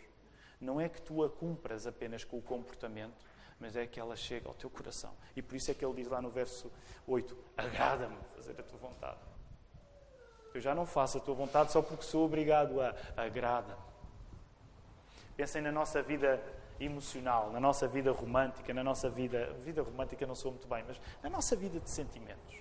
[0.61, 3.27] não é que tu a cumpras apenas com o comportamento,
[3.59, 5.13] mas é que ela chega ao teu coração.
[5.35, 6.71] E por isso é que ele diz lá no verso
[7.07, 9.19] 8: Agrada-me fazer a tua vontade.
[10.55, 12.95] Eu já não faço a tua vontade só porque sou obrigado a.
[13.17, 13.81] Agrada-me.
[15.37, 16.43] Pensem na nossa vida
[16.81, 19.53] emocional, na nossa vida romântica, na nossa vida.
[19.61, 22.57] Vida romântica não sou muito bem, mas na nossa vida de sentimentos.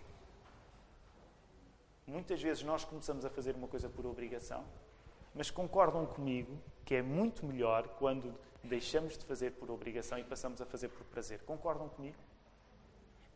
[2.08, 4.64] Muitas vezes nós começamos a fazer uma coisa por obrigação,
[5.36, 10.62] mas concordam comigo que é muito melhor quando deixamos de fazer por obrigação e passamos
[10.62, 11.42] a fazer por prazer.
[11.42, 12.18] Concordam comigo?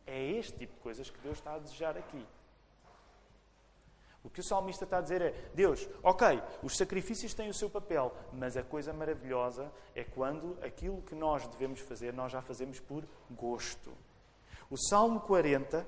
[0.06, 2.26] É este tipo de coisas que Deus está a desejar aqui.
[4.22, 7.70] O que o salmista está a dizer é: Deus, ok, os sacrifícios têm o seu
[7.70, 12.80] papel, mas a coisa maravilhosa é quando aquilo que nós devemos fazer, nós já fazemos
[12.80, 13.92] por gosto.
[14.70, 15.86] O Salmo 40,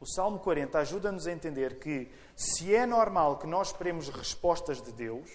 [0.00, 4.92] o Salmo 40 ajuda-nos a entender que se é normal que nós esperemos respostas de
[4.92, 5.28] Deus,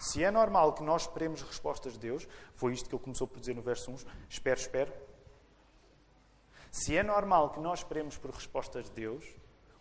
[0.00, 3.38] se é normal que nós esperemos respostas de Deus, foi isto que ele começou por
[3.38, 3.96] dizer no verso 1,
[4.28, 4.92] espero, espero.
[6.70, 9.24] Se é normal que nós esperemos por respostas de Deus,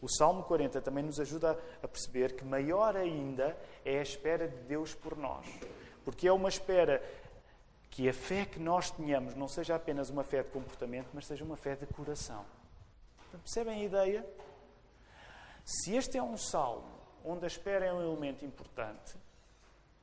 [0.01, 4.57] o Salmo 40 também nos ajuda a perceber que maior ainda é a espera de
[4.63, 5.45] Deus por nós.
[6.03, 7.01] Porque é uma espera
[7.89, 11.45] que a fé que nós tenhamos não seja apenas uma fé de comportamento, mas seja
[11.45, 12.45] uma fé de coração.
[13.39, 14.25] Percebem a ideia?
[15.63, 16.89] Se este é um salmo
[17.23, 19.15] onde a espera é um elemento importante,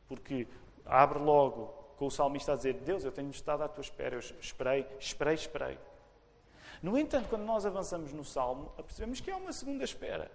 [0.06, 0.46] porque
[0.86, 4.20] abre logo com o salmista a dizer: Deus, eu tenho estado à tua espera, eu
[4.20, 5.78] esperei, esperei, esperei.
[6.82, 10.30] No entanto, quando nós avançamos no Salmo, percebemos que há uma segunda espera.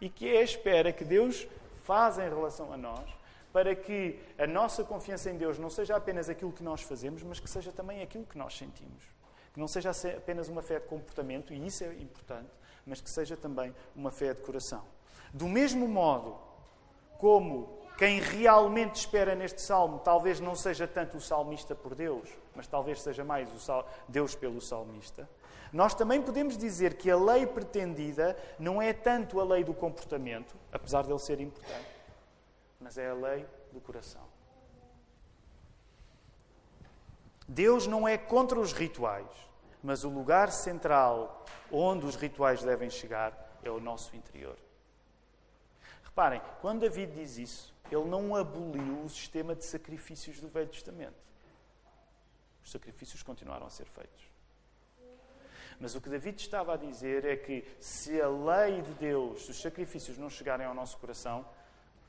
[0.00, 1.46] E que é a espera que Deus
[1.84, 3.08] faz em relação a nós,
[3.52, 7.38] para que a nossa confiança em Deus não seja apenas aquilo que nós fazemos, mas
[7.38, 9.04] que seja também aquilo que nós sentimos.
[9.52, 12.50] Que não seja apenas uma fé de comportamento, e isso é importante,
[12.86, 14.82] mas que seja também uma fé de coração.
[15.32, 16.38] Do mesmo modo
[17.18, 22.66] como quem realmente espera neste salmo talvez não seja tanto o salmista por Deus, mas
[22.66, 25.28] talvez seja mais o Deus pelo salmista.
[25.72, 30.54] Nós também podemos dizer que a lei pretendida não é tanto a lei do comportamento,
[30.70, 31.86] apesar dele ser importante,
[32.80, 34.22] mas é a lei do coração.
[37.52, 39.28] Deus não é contra os rituais,
[39.82, 44.56] mas o lugar central onde os rituais devem chegar é o nosso interior.
[46.02, 51.20] Reparem, quando David diz isso, ele não aboliu o sistema de sacrifícios do Velho Testamento.
[52.64, 54.30] Os sacrifícios continuaram a ser feitos.
[55.78, 59.50] Mas o que David estava a dizer é que se a lei de Deus, se
[59.50, 61.44] os sacrifícios não chegarem ao nosso coração,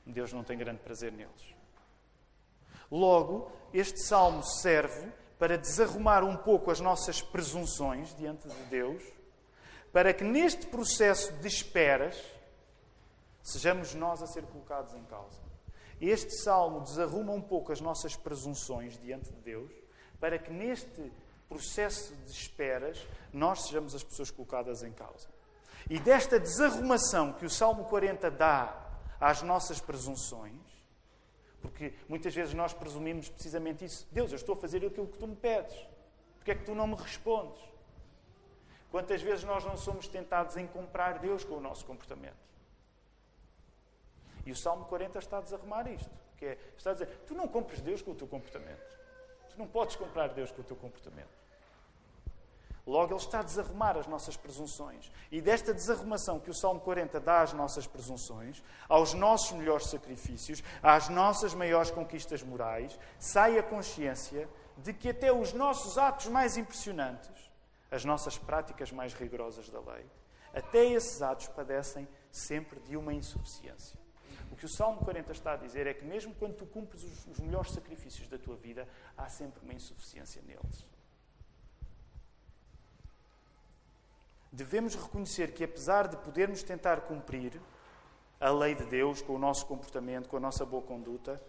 [0.05, 1.53] Deus não tem grande prazer neles.
[2.89, 9.03] Logo, este salmo serve para desarrumar um pouco as nossas presunções diante de Deus,
[9.91, 12.21] para que neste processo de esperas
[13.41, 15.41] sejamos nós a ser colocados em causa.
[15.99, 19.71] Este salmo desarruma um pouco as nossas presunções diante de Deus,
[20.19, 21.11] para que neste
[21.47, 25.27] processo de esperas, nós sejamos as pessoas colocadas em causa.
[25.89, 28.75] E desta desarrumação que o Salmo 40 dá
[29.19, 30.72] às nossas presunções,
[31.63, 35.25] porque muitas vezes nós presumimos precisamente isso: Deus, eu estou a fazer aquilo que tu
[35.25, 35.75] me pedes,
[36.35, 37.59] porque é que tu não me respondes?
[38.91, 42.43] Quantas vezes nós não somos tentados em comprar Deus com o nosso comportamento?
[44.45, 47.47] E o Salmo 40 está a desarrumar isto, que é, está a dizer, tu não
[47.47, 48.99] compres Deus com o teu comportamento.
[49.49, 51.42] Tu não podes comprar Deus com o teu comportamento.
[52.85, 55.09] Logo, Ele está a desarrumar as nossas presunções.
[55.31, 60.61] E desta desarrumação que o Salmo 40 dá às nossas presunções, aos nossos melhores sacrifícios,
[60.81, 66.57] às nossas maiores conquistas morais, sai a consciência de que até os nossos atos mais
[66.57, 67.51] impressionantes,
[67.89, 70.05] as nossas práticas mais rigorosas da lei,
[70.53, 73.97] até esses atos padecem sempre de uma insuficiência.
[74.51, 77.39] O que o Salmo 40 está a dizer é que, mesmo quando tu cumpres os,
[77.39, 80.85] melhores sacrifícios da tua vida, há sempre uma insuficiência neles.
[84.53, 87.59] Devemos reconhecer que, apesar de podermos tentar cumprir
[88.39, 91.41] a lei de Deus com o nosso comportamento, com a nossa boa conduta,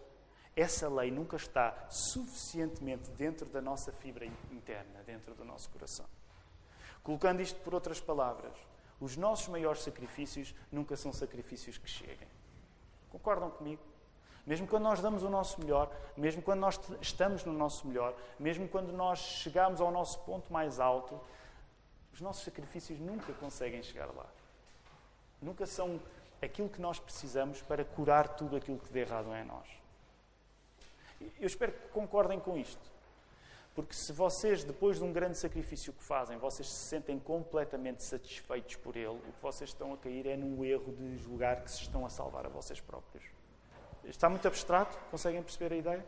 [0.55, 6.05] essa lei nunca está suficientemente dentro da nossa fibra interna, dentro do nosso coração.
[7.03, 8.53] Colocando isto por outras palavras,
[8.99, 12.27] os nossos maiores sacrifícios nunca são sacrifícios que cheguem.
[13.11, 13.83] Concordam comigo?
[14.45, 18.67] Mesmo quando nós damos o nosso melhor, mesmo quando nós estamos no nosso melhor, mesmo
[18.67, 21.19] quando nós chegamos ao nosso ponto mais alto,
[22.15, 24.25] os nossos sacrifícios nunca conseguem chegar lá.
[25.41, 25.99] Nunca são
[26.41, 29.67] aquilo que nós precisamos para curar tudo aquilo que de errado é em nós.
[31.37, 32.95] Eu espero que concordem com isto.
[33.73, 38.77] Porque se vocês, depois de um grande sacrifício que fazem, vocês se sentem completamente satisfeitos
[38.77, 41.81] por ele, o que vocês estão a cair é no erro de julgar que se
[41.81, 43.25] estão a salvar a vocês próprios.
[44.05, 44.97] Está muito abstrato?
[45.11, 46.05] Conseguem perceber a ideia?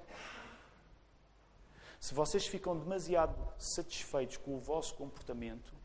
[2.00, 5.76] Se vocês ficam demasiado satisfeitos com o vosso comportamento,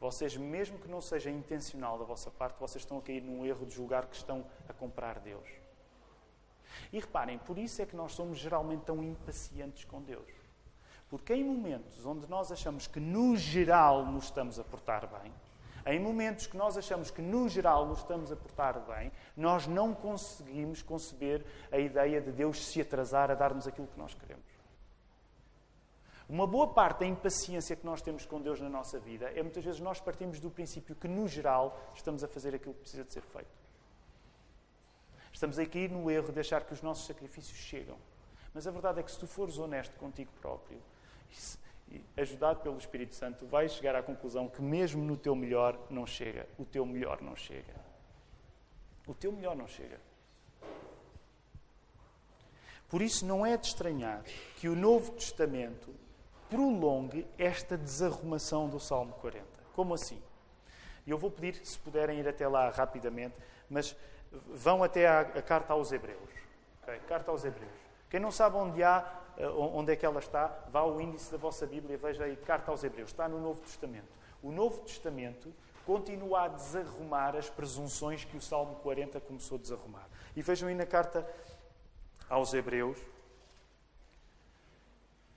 [0.00, 3.66] vocês, mesmo que não seja intencional da vossa parte, vocês estão a cair num erro
[3.66, 5.46] de julgar que estão a comprar Deus.
[6.90, 10.26] E reparem, por isso é que nós somos geralmente tão impacientes com Deus.
[11.10, 15.32] Porque em momentos onde nós achamos que no geral nos estamos a portar bem,
[15.86, 19.94] em momentos que nós achamos que no geral nos estamos a portar bem, nós não
[19.94, 24.49] conseguimos conceber a ideia de Deus se atrasar a dar-nos aquilo que nós queremos.
[26.30, 29.64] Uma boa parte da impaciência que nós temos com Deus na nossa vida é muitas
[29.64, 33.12] vezes nós partimos do princípio que, no geral, estamos a fazer aquilo que precisa de
[33.12, 33.50] ser feito.
[35.32, 37.96] Estamos a cair no erro de achar que os nossos sacrifícios chegam.
[38.54, 40.80] Mas a verdade é que se tu fores honesto contigo próprio,
[42.16, 46.46] ajudado pelo Espírito Santo, vais chegar à conclusão que mesmo no teu melhor não chega.
[46.56, 47.74] O teu melhor não chega.
[49.04, 50.00] O teu melhor não chega.
[52.88, 54.22] Por isso não é de estranhar
[54.58, 55.92] que o Novo Testamento
[56.50, 59.46] prolongue esta desarrumação do Salmo 40.
[59.74, 60.20] Como assim?
[61.06, 63.34] E eu vou pedir, se puderem ir até lá rapidamente,
[63.68, 63.96] mas
[64.52, 66.18] vão até a, carta aos Hebreus.
[66.82, 66.98] Okay?
[67.08, 67.72] Carta aos Hebreus.
[68.08, 71.38] Quem não sabe onde há, eh, onde é que ela está, vá ao índice da
[71.38, 73.10] vossa Bíblia e veja aí Carta aos Hebreus.
[73.10, 74.08] Está no Novo Testamento.
[74.42, 75.52] O Novo Testamento
[75.86, 80.08] continua a desarrumar as presunções que o Salmo 40 começou a desarrumar.
[80.34, 81.26] E vejam aí na carta
[82.28, 82.98] aos Hebreus,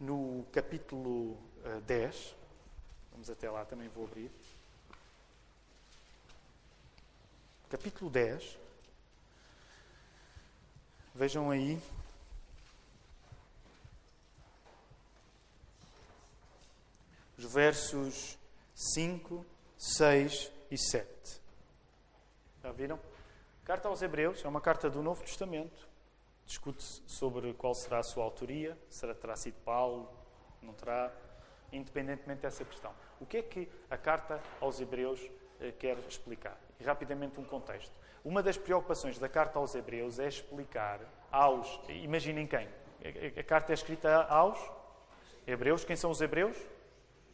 [0.03, 1.37] no capítulo
[1.85, 2.15] 10.
[2.15, 2.43] Eh,
[3.11, 4.29] Vamos até lá, também vou abrir.
[7.69, 8.59] Capítulo 10.
[11.15, 11.81] Vejam aí.
[17.37, 18.37] Os versos
[18.75, 19.45] 5,
[19.77, 21.41] 6 e 7.
[22.61, 22.99] Já viram?
[23.63, 25.92] Carta aos Hebreus é uma carta do Novo Testamento
[26.53, 30.07] Discute-se sobre qual será a sua autoria, será terá sido Paulo,
[30.61, 31.11] não terá,
[31.71, 32.93] independentemente dessa questão.
[33.19, 35.19] O que é que a carta aos Hebreus
[35.59, 36.55] eh, quer explicar?
[36.79, 37.91] E rapidamente um contexto.
[38.23, 40.99] Uma das preocupações da carta aos Hebreus é explicar
[41.31, 41.79] aos.
[41.89, 42.69] Imaginem quem?
[43.35, 44.59] A carta é escrita aos
[45.47, 45.83] Hebreus.
[45.83, 46.55] Quem são os Hebreus?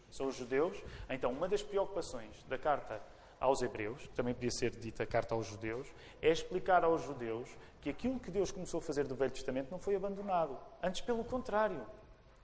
[0.10, 0.82] São os judeus.
[1.10, 3.02] Então, uma das preocupações da carta
[3.40, 5.88] aos Hebreus, que também podia ser dita carta aos judeus,
[6.22, 7.50] é explicar aos judeus
[7.82, 10.58] que aquilo que Deus começou a fazer do Velho Testamento não foi abandonado.
[10.84, 11.86] Antes, pelo contrário,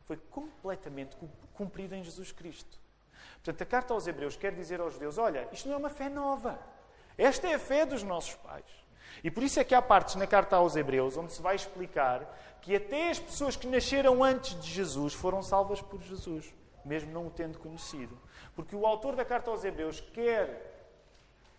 [0.05, 1.17] foi completamente
[1.53, 2.79] cumprido em Jesus Cristo.
[3.35, 6.09] Portanto, a carta aos Hebreus quer dizer aos judeus: olha, isto não é uma fé
[6.09, 6.59] nova.
[7.17, 8.65] Esta é a fé dos nossos pais.
[9.23, 12.57] E por isso é que há partes na carta aos Hebreus onde se vai explicar
[12.61, 16.53] que até as pessoas que nasceram antes de Jesus foram salvas por Jesus,
[16.83, 18.17] mesmo não o tendo conhecido.
[18.55, 20.74] Porque o autor da carta aos Hebreus quer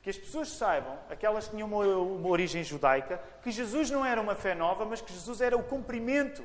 [0.06, 4.20] que as pessoas saibam, aquelas que tinham uma, uma, origem judaica, que Jesus não era
[4.20, 6.44] uma fé nova, mas que Jesus era o cumprimento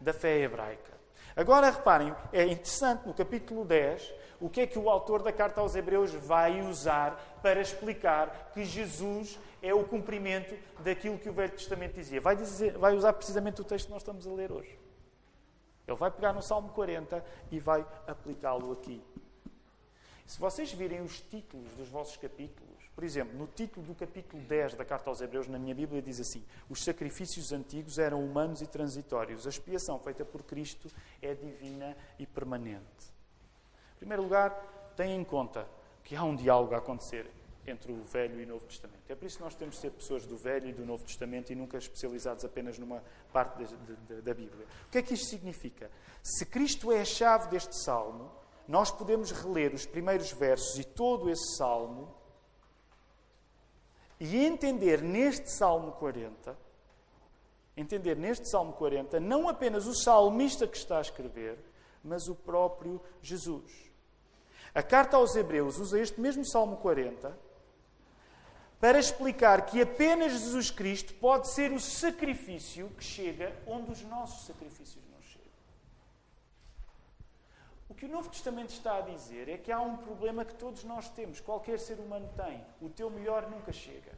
[0.00, 0.94] da fé hebraica.
[1.36, 5.60] Agora reparem, é interessante no capítulo 10 o que é que o autor da carta
[5.60, 11.52] aos Hebreus vai usar para explicar que Jesus é o cumprimento daquilo que o Velho
[11.52, 12.18] Testamento dizia.
[12.18, 14.78] Vai, dizer, vai usar precisamente o texto que nós estamos a ler hoje.
[15.86, 19.04] Ele vai pegar no Salmo 40 e vai aplicá-lo aqui.
[20.26, 22.65] Se vocês virem os títulos dos vossos capítulos,
[22.96, 26.18] por exemplo, no título do capítulo 10 da Carta aos Hebreus, na minha Bíblia, diz
[26.18, 29.46] assim: Os sacrifícios antigos eram humanos e transitórios.
[29.46, 30.88] A expiação feita por Cristo
[31.20, 33.12] é divina e permanente.
[33.96, 34.50] Em primeiro lugar,
[34.96, 35.68] tenha em conta
[36.02, 37.30] que há um diálogo a acontecer
[37.66, 39.02] entre o Velho e o Novo Testamento.
[39.10, 41.52] É por isso que nós temos de ser pessoas do Velho e do Novo Testamento
[41.52, 43.62] e nunca especializados apenas numa parte
[44.08, 44.66] da, da Bíblia.
[44.86, 45.90] O que é que isto significa?
[46.22, 48.32] Se Cristo é a chave deste salmo,
[48.66, 52.24] nós podemos reler os primeiros versos e todo esse salmo
[54.18, 56.56] e entender neste Salmo 40,
[57.76, 61.58] entender neste Salmo 40, não apenas o salmista que está a escrever,
[62.02, 63.90] mas o próprio Jesus.
[64.74, 67.36] A carta aos Hebreus usa este mesmo Salmo 40
[68.78, 74.46] para explicar que apenas Jesus Cristo pode ser o sacrifício que chega onde os nossos
[74.46, 75.05] sacrifícios
[77.96, 81.08] que o Novo Testamento está a dizer é que há um problema que todos nós
[81.08, 82.64] temos, qualquer ser humano tem.
[82.80, 84.12] O teu melhor nunca chega.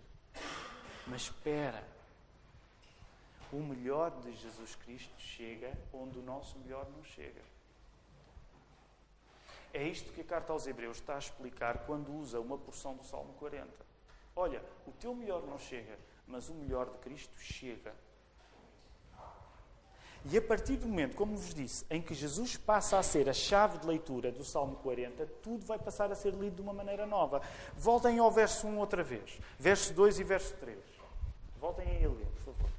[1.07, 1.83] Mas espera.
[3.53, 7.41] O melhor de Jesus Cristo chega onde o nosso melhor não chega.
[9.73, 13.05] É isto que a carta aos Hebreus está a explicar quando usa uma porção do
[13.05, 13.69] Salmo 40.
[14.35, 17.95] Olha, o teu melhor não chega, mas o melhor de Cristo chega.
[20.31, 23.33] E a partir do momento, como vos disse, em que Jesus passa a ser a
[23.33, 27.07] chave de leitura do Salmo 40, tudo vai passar a ser lido de uma maneira
[27.07, 27.41] nova.
[27.75, 29.39] Voltem ao verso 1 outra vez.
[29.59, 30.79] Verso 2 e verso 3.
[31.59, 32.71] Voltem a ler, por favor.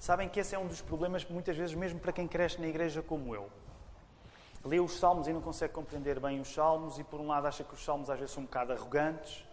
[0.00, 3.00] Sabem que esse é um dos problemas, muitas vezes, mesmo para quem cresce na igreja
[3.00, 3.48] como eu.
[4.64, 7.62] Lê os salmos e não consegue compreender bem os salmos, e por um lado acha
[7.62, 9.44] que os salmos às vezes são um bocado arrogantes,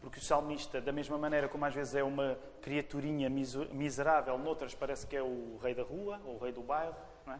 [0.00, 5.06] porque o salmista, da mesma maneira como às vezes é uma criaturinha miserável, noutras parece
[5.06, 6.96] que é o rei da rua, ou o rei do bairro,
[7.26, 7.38] é?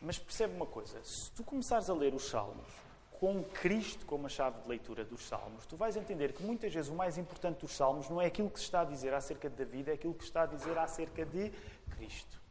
[0.00, 2.82] Mas percebe uma coisa: se tu começares a ler os salmos
[3.22, 6.90] com Cristo como a chave de leitura dos Salmos, tu vais entender que muitas vezes
[6.90, 9.54] o mais importante dos Salmos não é aquilo que se está a dizer acerca de
[9.54, 11.52] David, é aquilo que se está a dizer acerca de
[11.96, 12.41] Cristo.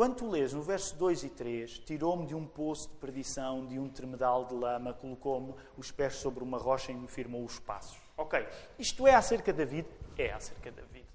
[0.00, 3.78] Quando tu lês no verso 2 e 3, tirou-me de um poço de perdição, de
[3.78, 8.00] um tremedal de lama, colocou-me os pés sobre uma rocha e me firmou os passos.
[8.16, 8.48] Ok,
[8.78, 9.86] isto é acerca de David?
[10.16, 11.06] É acerca de David.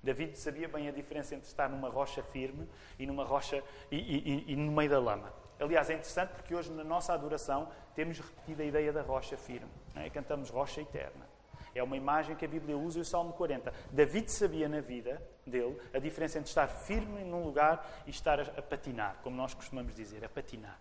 [0.00, 3.60] David sabia bem a diferença entre estar numa rocha firme e numa rocha
[3.90, 5.34] e, e, e, no meio da lama.
[5.58, 9.72] Aliás, é interessante porque hoje na nossa adoração temos repetido a ideia da rocha firme.
[9.96, 10.08] É?
[10.10, 11.26] Cantamos rocha eterna.
[11.74, 13.74] É uma imagem que a Bíblia usa e o Salmo 40.
[13.90, 18.62] David sabia na vida dele a diferença entre estar firme num lugar e estar a
[18.62, 20.78] patinar, como nós costumamos dizer, a patinar.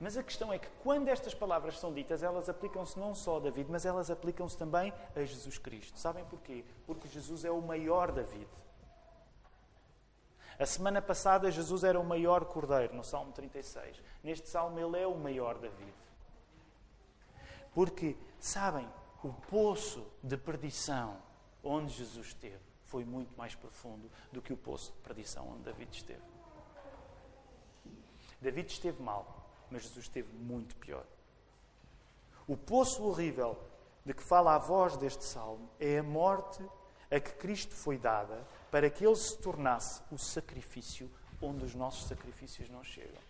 [0.00, 3.40] Mas a questão é que quando estas palavras são ditas, elas aplicam-se não só a
[3.40, 5.98] David, mas elas aplicam-se também a Jesus Cristo.
[5.98, 6.64] Sabem porquê?
[6.86, 8.48] Porque Jesus é o maior David.
[10.56, 14.00] A semana passada, Jesus era o maior cordeiro, no Salmo 36.
[14.22, 15.94] Neste salmo, ele é o maior David.
[17.72, 18.88] Porque, sabem,
[19.22, 21.16] o poço de perdição
[21.62, 25.96] onde Jesus esteve foi muito mais profundo do que o poço de perdição onde David
[25.96, 26.22] esteve.
[28.40, 31.04] David esteve mal, mas Jesus esteve muito pior.
[32.46, 33.58] O poço horrível
[34.04, 36.64] de que fala a voz deste salmo é a morte
[37.10, 41.10] a que Cristo foi dada para que ele se tornasse o sacrifício
[41.40, 43.20] onde os nossos sacrifícios não chegam.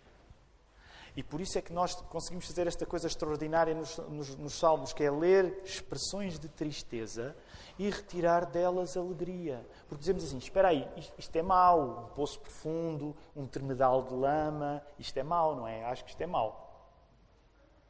[1.15, 4.93] E por isso é que nós conseguimos fazer esta coisa extraordinária nos, nos, nos, Salmos,
[4.93, 7.35] que é ler expressões de tristeza
[7.77, 9.65] e retirar delas alegria.
[9.87, 10.87] Porque dizemos assim: espera aí,
[11.17, 15.83] isto, é mau, um poço profundo, um termedal de lama, isto é mau, não é?
[15.85, 16.67] Acho que isto é mau.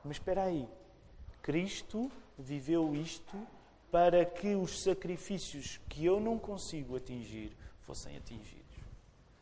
[0.03, 0.67] Mas espera aí,
[1.41, 3.37] Cristo viveu isto
[3.91, 8.59] para que os sacrifícios que eu não consigo atingir fossem atingidos.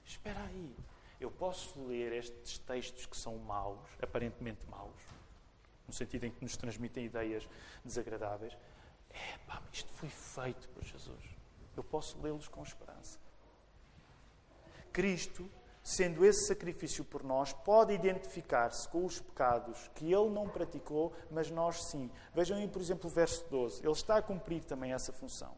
[0.05, 0.73] Espera aí.
[1.19, 5.01] Eu posso ler estes textos que são maus, aparentemente maus,
[5.87, 7.47] no sentido em que nos transmitem ideias
[7.83, 8.55] desagradáveis.
[9.09, 11.23] É, pá, isto foi feito por Jesus.
[11.75, 13.19] Eu posso lê-los com esperança.
[14.93, 15.49] Cristo
[15.87, 21.49] sendo esse sacrifício por nós, pode identificar-se com os pecados que ele não praticou, mas
[21.49, 22.11] nós sim.
[22.33, 23.81] Vejam aí, por exemplo, o verso 12.
[23.81, 25.55] Ele está a cumprir também essa função.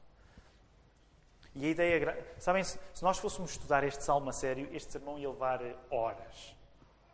[1.59, 2.25] E a ideia.
[2.37, 6.55] Sabem, se nós fôssemos estudar este salmo a sério, este sermão ia levar horas.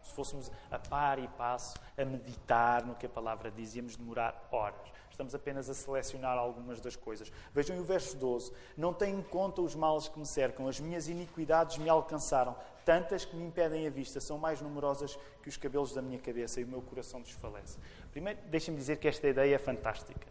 [0.04, 4.48] Se fôssemos a par e passo a meditar no que a palavra diz, íamos demorar
[4.52, 4.94] horas.
[5.10, 7.32] Estamos apenas a selecionar algumas das coisas.
[7.56, 8.54] Vejam o verso 12.
[8.78, 13.26] Não tenho em conta os males que me cercam, as minhas iniquidades me alcançaram, tantas
[13.26, 16.66] que me impedem a vista, são mais numerosas que os cabelos da minha cabeça e
[16.66, 17.80] o meu coração desfalece.
[18.12, 20.28] Primeiro, deixem-me dizer que esta ideia é fantástica.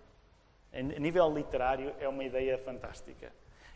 [0.73, 3.33] A nível literário, é uma ideia fantástica.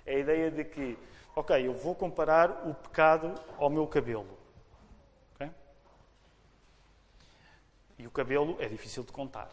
[0.09, 0.96] É a ideia de que,
[1.36, 4.38] ok, eu vou comparar o pecado ao meu cabelo.
[5.34, 5.50] Okay?
[7.98, 9.50] E o cabelo é difícil de contar.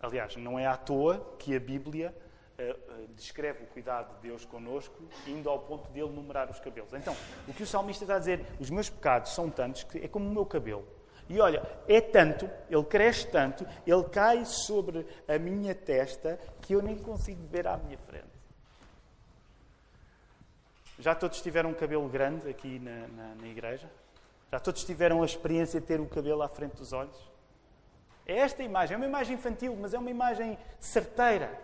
[0.00, 2.16] Aliás, não é à toa que a Bíblia
[2.58, 6.58] uh, uh, descreve o cuidado de Deus conosco, indo ao ponto de ele numerar os
[6.58, 6.94] cabelos.
[6.94, 7.14] Então,
[7.46, 10.26] o que o salmista está a dizer, os meus pecados são tantos que é como
[10.26, 10.88] o meu cabelo.
[11.28, 16.80] E olha, é tanto, ele cresce tanto, ele cai sobre a minha testa que eu
[16.80, 18.37] nem consigo ver à minha frente.
[20.98, 23.88] Já todos tiveram um cabelo grande aqui na, na, na igreja?
[24.50, 27.16] Já todos tiveram a experiência de ter o cabelo à frente dos olhos?
[28.26, 31.56] É esta imagem, é uma imagem infantil, mas é uma imagem certeira.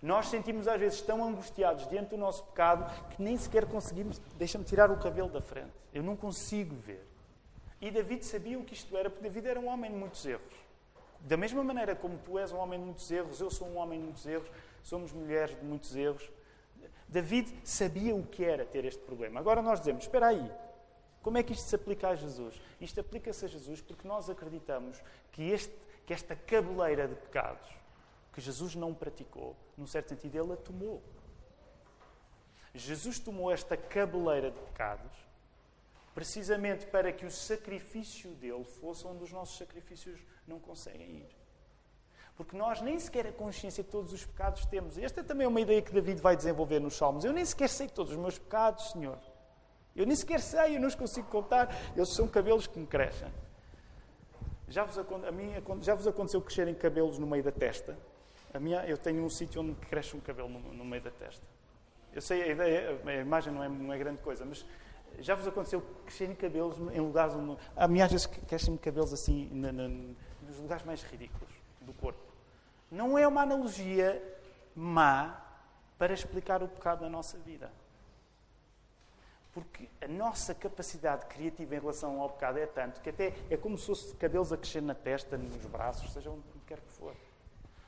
[0.00, 4.18] Nós sentimos às vezes tão angustiados diante do nosso pecado que nem sequer conseguimos.
[4.36, 5.72] Deixa-me tirar o cabelo da frente.
[5.92, 7.06] Eu não consigo ver.
[7.80, 10.54] E David sabia o que isto era, porque David era um homem de muitos erros.
[11.20, 13.98] Da mesma maneira como tu és um homem de muitos erros, eu sou um homem
[13.98, 14.48] de muitos erros,
[14.82, 16.30] somos mulheres de muitos erros.
[17.08, 19.40] David sabia o que era ter este problema.
[19.40, 20.50] Agora nós dizemos: espera aí,
[21.22, 22.60] como é que isto se aplica a Jesus?
[22.80, 25.02] Isto aplica-se a Jesus porque nós acreditamos
[25.32, 25.74] que, este,
[26.06, 27.68] que esta cabeleira de pecados
[28.32, 31.02] que Jesus não praticou, num certo sentido, ele a tomou.
[32.74, 35.26] Jesus tomou esta cabeleira de pecados
[36.14, 41.35] precisamente para que o sacrifício dele fosse onde os nossos sacrifícios não conseguem ir.
[42.36, 44.98] Porque nós nem sequer a consciência de todos os pecados temos.
[44.98, 47.24] Esta é também uma ideia que David vai desenvolver nos Salmos.
[47.24, 49.18] Eu nem sequer sei todos os meus pecados, Senhor.
[49.94, 51.74] Eu nem sequer sei, eu não os consigo contar.
[51.96, 53.32] Eles são cabelos que me crescem.
[54.68, 57.96] Já vos, a mim, já vos aconteceu crescerem cabelos no meio da testa?
[58.52, 61.44] A minha, eu tenho um sítio onde cresce um cabelo no, no, meio da testa.
[62.12, 64.66] Eu sei, a, ideia, a imagem não é, não é grande coisa, mas
[65.20, 67.56] já vos aconteceu crescerem cabelos em lugares onde.
[67.76, 72.25] A mim às vezes crescem cabelos assim na, na, nos lugares mais ridículos do corpo.
[72.90, 74.22] Não é uma analogia
[74.74, 75.40] má
[75.98, 77.70] para explicar o pecado na nossa vida.
[79.52, 83.78] Porque a nossa capacidade criativa em relação ao pecado é tanto que até é como
[83.78, 87.16] se fosse cabelos a crescer na testa, nos braços, seja onde quer que for.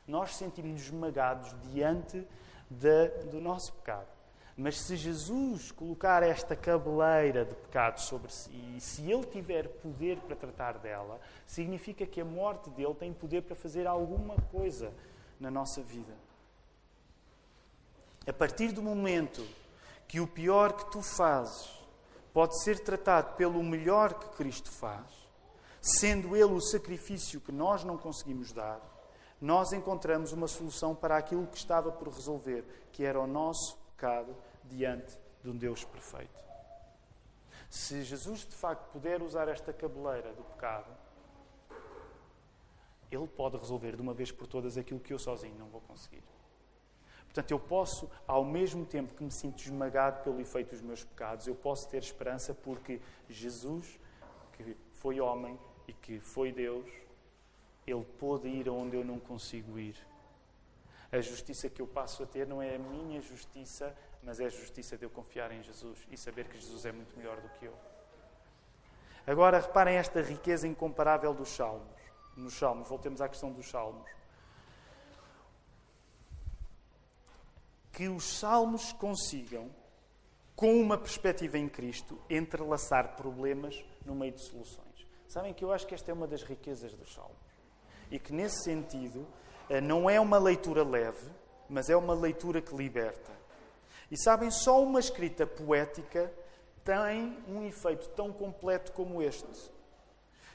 [0.07, 2.27] Nós sentimos-nos esmagados diante
[2.71, 4.18] de, do nosso pecado.
[4.61, 10.19] Mas se Jesus colocar esta cabeleira de pecados sobre si, e se ele tiver poder
[10.19, 14.93] para tratar dela, significa que a morte dele tem poder para fazer alguma coisa
[15.39, 16.13] na nossa vida.
[18.27, 19.47] A partir do momento
[20.09, 21.71] que o pior que tu fazes
[22.33, 25.07] pode ser tratado pelo melhor que Cristo faz,
[25.81, 28.81] sendo Ele o sacrifício que nós não conseguimos dar,
[29.41, 34.35] nós encontramos uma solução para aquilo que estava por resolver, que era o nosso pecado
[34.69, 36.45] diante de um Deus perfeito.
[37.69, 40.91] Se Jesus de facto puder usar esta cabeleira do pecado,
[43.11, 46.23] Ele pode resolver de uma vez por todas aquilo que eu sozinho não vou conseguir.
[47.25, 51.47] Portanto, eu posso, ao mesmo tempo que me sinto esmagado pelo efeito dos meus pecados,
[51.47, 53.99] eu posso ter esperança porque Jesus,
[54.55, 56.91] que foi homem e que foi Deus,
[57.87, 59.97] ele pôde ir aonde eu não consigo ir.
[61.11, 64.51] A justiça que eu passo a ter não é a minha justiça, mas é a
[64.51, 67.65] justiça de eu confiar em Jesus e saber que Jesus é muito melhor do que
[67.65, 67.75] eu.
[69.27, 71.99] Agora, reparem esta riqueza incomparável dos Salmos.
[72.37, 74.09] Nos Salmos, voltemos à questão dos Salmos.
[77.99, 79.69] que os salmos consigam,
[80.55, 85.05] com uma perspectiva em Cristo, entrelaçar problemas no meio de soluções.
[85.27, 87.37] Sabem que eu acho que esta é uma das riquezas dos salmos.
[88.09, 89.27] E que, nesse sentido,
[89.83, 91.31] não é uma leitura leve,
[91.69, 93.33] mas é uma leitura que liberta.
[94.11, 96.33] E sabem, só uma escrita poética
[96.85, 99.47] tem um efeito tão completo como este.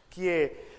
[0.09, 0.74] Que é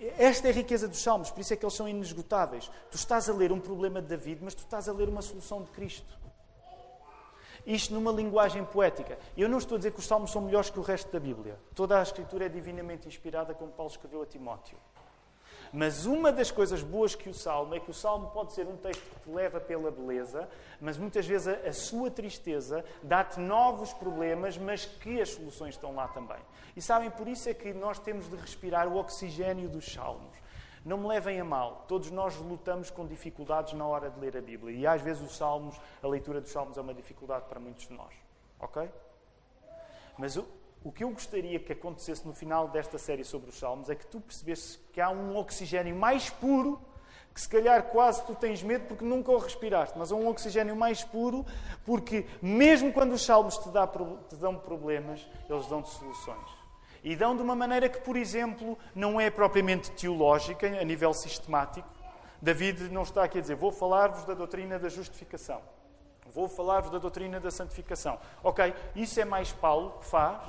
[0.00, 2.70] eh, esta é a riqueza dos Salmos, por isso é que eles são inesgotáveis.
[2.90, 5.62] Tu estás a ler um problema de David, mas tu estás a ler uma solução
[5.62, 6.18] de Cristo.
[7.64, 9.18] Isto numa linguagem poética.
[9.36, 11.58] Eu não estou a dizer que os Salmos são melhores que o resto da Bíblia.
[11.74, 14.78] Toda a Escritura é divinamente inspirada, como Paulo escreveu a Timóteo.
[15.72, 18.76] Mas uma das coisas boas que o Salmo é que o Salmo pode ser um
[18.76, 20.48] texto que te leva pela beleza,
[20.80, 25.94] mas muitas vezes a, a sua tristeza dá-te novos problemas, mas que as soluções estão
[25.94, 26.38] lá também.
[26.76, 30.36] E sabem, por isso é que nós temos de respirar o oxigênio dos Salmos.
[30.84, 34.40] Não me levem a mal, todos nós lutamos com dificuldades na hora de ler a
[34.40, 37.88] Bíblia e às vezes os Salmos, a leitura dos Salmos é uma dificuldade para muitos
[37.88, 38.14] de nós.
[38.60, 38.88] Ok?
[40.16, 40.38] Mas
[40.86, 44.06] o, que eu gostaria que acontecesse no final desta série sobre os Salmos é que
[44.06, 46.80] tu percebesses que há um oxigênio mais puro
[47.34, 50.74] que se calhar quase tu tens medo porque nunca o respiraste, mas é um oxigênio
[50.76, 51.44] mais puro
[51.84, 56.48] porque mesmo quando os salmos te, dá, te dão problemas, eles dão-te soluções.
[57.02, 61.88] E dão de uma maneira que, por exemplo, não é propriamente teológica, a nível sistemático.
[62.40, 65.60] David não está aqui a dizer, vou falar-vos da doutrina da justificação.
[66.32, 68.18] Vou falar-vos da doutrina da santificação.
[68.42, 70.42] Ok, isso é mais Paulo que faz,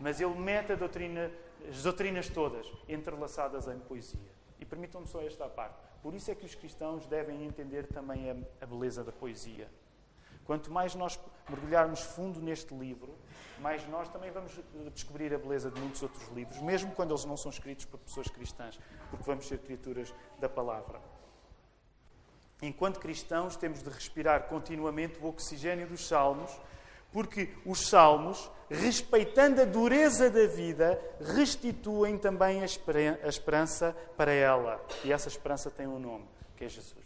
[0.00, 1.30] mas ele mete doutrina,
[1.68, 4.30] as doutrinas todas entrelaçadas em poesia.
[4.58, 5.76] E permitam-me só esta parte.
[6.02, 9.70] Por isso é que os cristãos devem entender também a, a beleza da poesia.
[10.44, 13.14] Quanto mais nós mergulharmos fundo neste livro,
[13.60, 14.58] mais nós também vamos
[14.92, 18.28] descobrir a beleza de muitos outros livros, mesmo quando eles não são escritos por pessoas
[18.28, 18.80] cristãs,
[19.10, 21.00] porque vamos ser criaturas da palavra.
[22.62, 26.50] Enquanto cristãos, temos de respirar continuamente o oxigênio dos salmos
[27.12, 31.00] porque os salmos, respeitando a dureza da vida,
[31.34, 34.80] restituem também a esperança para ela.
[35.04, 36.98] E essa esperança tem um nome, que é Jesus.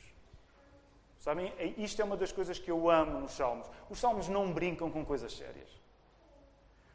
[1.19, 3.67] Sabem, é, isto é uma das coisas que eu amo nos salmos.
[3.89, 5.71] Os salmos não brincam com coisas sérias.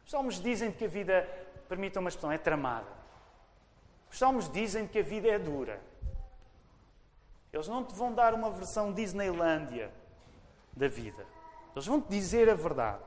[0.06, 1.28] Os salmos dizem que a vida,
[1.68, 3.00] permitam uma expressão, é tramada.
[4.12, 5.82] Os salmos dizem que a vida é dura.
[7.52, 9.92] Eles não te vão dar uma versão Disneylândia
[10.74, 11.26] da vida.
[11.76, 13.04] Eles vão te dizer a verdade.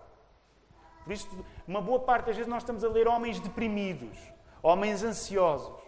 [1.05, 1.29] Por isso,
[1.67, 4.17] uma boa parte das vezes nós estamos a ler homens deprimidos,
[4.63, 5.83] homens ansiosos,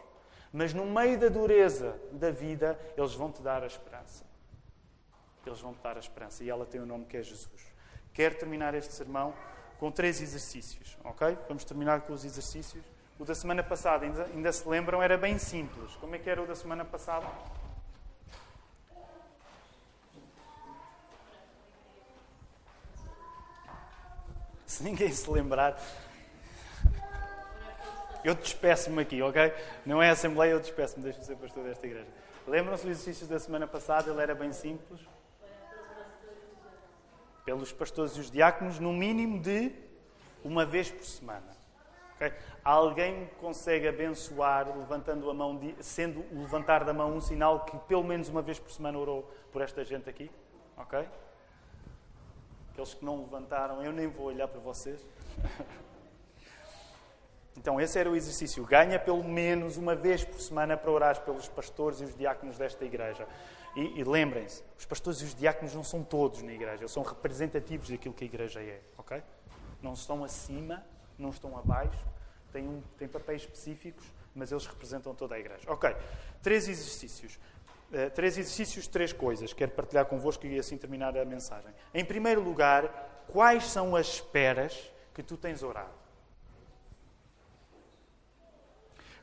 [0.52, 4.24] mas no meio da dureza da vida, eles vão te dar a esperança.
[5.46, 7.72] Eles vão te dar a esperança e ela tem o um nome que é Jesus.
[8.12, 9.34] Quero terminar este sermão
[9.78, 11.36] com três exercícios, ok?
[11.48, 12.84] Vamos terminar com os exercícios.
[13.18, 15.94] O da semana passada, ainda, ainda se lembram, era bem simples.
[15.96, 17.26] Como é que era o da semana passada?
[24.74, 25.80] Se ninguém se lembrar,
[28.24, 29.54] eu despeço-me aqui, ok?
[29.86, 32.08] Não é Assembleia, eu despeço-me, deixo-me ser pastor desta igreja.
[32.44, 34.10] Lembram-se do exercício da semana passada?
[34.10, 35.00] Ele era bem simples.
[37.44, 39.70] Pelos pastores e os diáconos, no mínimo de
[40.42, 41.56] uma vez por semana.
[42.16, 42.32] Okay?
[42.64, 48.02] Alguém consegue abençoar levantando a mão, sendo o levantar da mão um sinal que pelo
[48.02, 50.28] menos uma vez por semana orou por esta gente aqui?
[50.76, 51.06] Ok?
[52.74, 55.00] Aqueles que não levantaram, eu nem vou olhar para vocês.
[57.56, 58.64] Então, esse era o exercício.
[58.64, 62.84] Ganha pelo menos uma vez por semana para orar pelos pastores e os diáconos desta
[62.84, 63.28] igreja.
[63.76, 67.02] E, e lembrem-se, os pastores e os diáconos não são todos na igreja, eles são
[67.02, 69.22] representativos daquilo que a igreja é, ok?
[69.80, 70.84] Não estão acima,
[71.18, 72.04] não estão abaixo,
[72.52, 74.04] têm, um, têm papéis específicos,
[74.34, 75.62] mas eles representam toda a igreja.
[75.70, 75.94] Ok,
[76.42, 77.38] três exercícios.
[77.90, 79.52] Uh, três exercícios, três coisas.
[79.52, 81.72] Quero partilhar convosco e assim terminar a mensagem.
[81.92, 86.04] Em primeiro lugar, quais são as esperas que tu tens orado?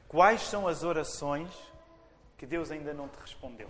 [0.07, 1.49] Quais são as orações
[2.37, 3.69] que Deus ainda não te respondeu?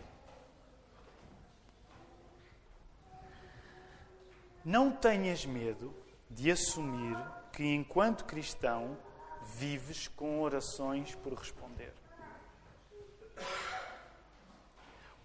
[4.66, 5.94] Não tenhas medo
[6.30, 7.18] de assumir
[7.52, 8.98] que, enquanto cristão,
[9.56, 11.61] vives com orações por responder.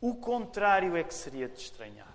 [0.07, 2.15] O contrário é que seria de estranhar.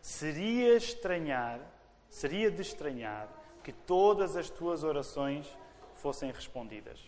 [0.00, 1.60] Seria estranhar,
[2.08, 3.28] seria de estranhar
[3.62, 5.46] que todas as tuas orações
[5.96, 6.98] fossem respondidas.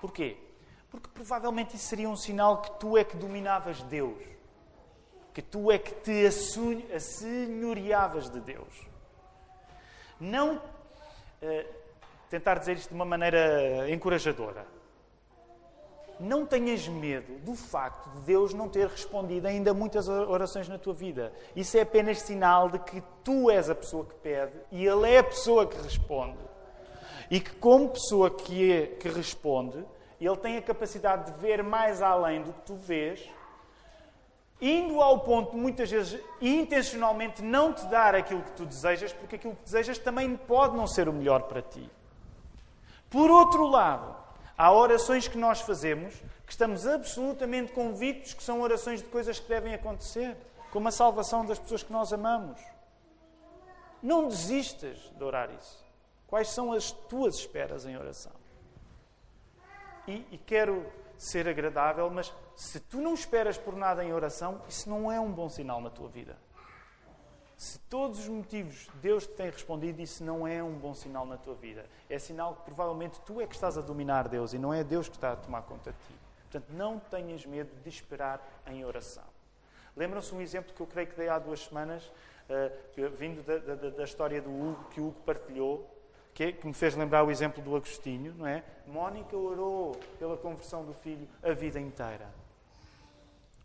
[0.00, 0.38] Porquê?
[0.90, 4.24] Porque provavelmente isso seria um sinal que tu é que dominavas Deus.
[5.34, 6.26] Que tu é que te
[6.94, 8.88] assenhoreavas de Deus.
[10.18, 11.74] Não uh,
[12.30, 14.73] tentar dizer isto de uma maneira encorajadora.
[16.24, 20.94] Não tenhas medo do facto de Deus não ter respondido ainda muitas orações na tua
[20.94, 21.32] vida.
[21.54, 25.18] Isso é apenas sinal de que tu és a pessoa que pede e Ele é
[25.18, 26.38] a pessoa que responde.
[27.30, 29.84] E que, como pessoa que, é, que responde,
[30.18, 33.28] Ele tem a capacidade de ver mais além do que tu vês
[34.60, 39.54] indo ao ponto, muitas vezes, intencionalmente não te dar aquilo que tu desejas, porque aquilo
[39.56, 41.90] que desejas também pode não ser o melhor para ti.
[43.10, 44.23] Por outro lado,
[44.56, 46.14] há orações que nós fazemos
[46.46, 50.36] que estamos absolutamente convictos que são orações de coisas que devem acontecer,
[50.70, 52.60] como a salvação das pessoas que nós amamos.
[54.02, 55.82] Não desistas de orar isso.
[56.26, 58.32] Quais são as tuas esperas em oração?
[60.06, 60.84] E, e quero
[61.16, 65.32] ser agradável, mas se tu não esperas por nada em oração, isso não é um
[65.32, 66.36] bom sinal na tua vida.
[67.56, 71.36] Se todos os motivos Deus te tem respondido, isso não é um bom sinal na
[71.36, 71.86] tua vida.
[72.10, 75.08] É sinal que provavelmente tu é que estás a dominar Deus e não é Deus
[75.08, 76.14] que está a tomar conta de ti.
[76.50, 79.24] Portanto, não tenhas medo de esperar em oração.
[79.96, 82.04] Lembram-se um exemplo que eu creio que dei há duas semanas,
[82.48, 85.88] uh, vindo da, da, da história do Hugo, que o Hugo partilhou,
[86.32, 88.64] que, que, me fez lembrar o exemplo do Agostinho, não é?
[88.86, 92.28] Mónica orou pela conversão do filho a vida inteira.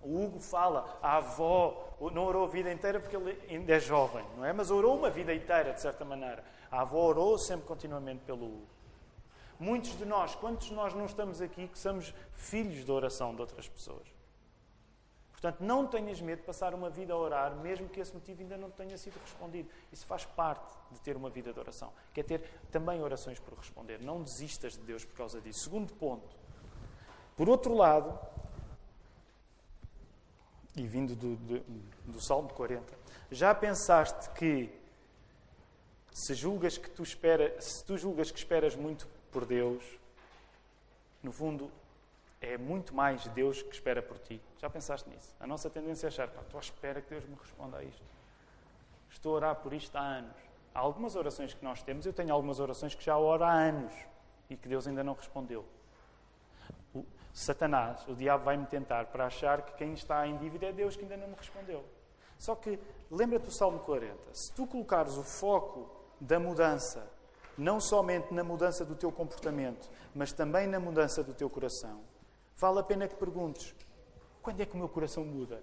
[0.01, 4.25] O Hugo fala, a avó não orou a vida inteira porque ele ainda é jovem,
[4.37, 4.53] não é?
[4.53, 6.43] Mas orou uma vida inteira, de certa maneira.
[6.71, 8.67] A avó orou sempre continuamente pelo Hugo.
[9.59, 13.41] Muitos de nós, quantos de nós não estamos aqui que somos filhos da oração de
[13.41, 14.07] outras pessoas?
[15.41, 18.57] Portanto, não tenhas medo de passar uma vida a orar, mesmo que esse motivo ainda
[18.57, 19.69] não tenha sido respondido.
[19.91, 21.93] Isso faz parte de ter uma vida de oração.
[22.13, 24.01] Quer ter também orações por responder.
[24.01, 25.61] Não desistas de Deus por causa disso.
[25.61, 26.35] Segundo ponto.
[27.37, 28.19] Por outro lado,
[30.75, 31.59] e vindo do, do,
[32.05, 32.83] do Salmo 40,
[33.31, 34.69] já pensaste que
[36.11, 39.83] se julgas que tu espera, se tu julgas que esperas muito por Deus,
[41.21, 41.71] no fundo
[42.41, 44.41] é muito mais Deus que espera por ti.
[44.59, 45.35] Já pensaste nisso?
[45.39, 48.03] A nossa tendência é achar, estou à espera que Deus me responda a isto.
[49.09, 50.35] Estou a orar por isto há anos.
[50.73, 53.93] Há algumas orações que nós temos, eu tenho algumas orações que já oro há anos
[54.49, 55.65] e que Deus ainda não respondeu.
[57.33, 61.03] Satanás, o diabo, vai-me tentar para achar que quem está em dívida é Deus que
[61.03, 61.85] ainda não me respondeu.
[62.37, 62.79] Só que,
[63.11, 64.15] lembra-te do Salmo 40.
[64.33, 67.05] Se tu colocares o foco da mudança,
[67.57, 72.01] não somente na mudança do teu comportamento, mas também na mudança do teu coração,
[72.55, 73.75] vale a pena que perguntes:
[74.41, 75.61] quando é que o meu coração muda?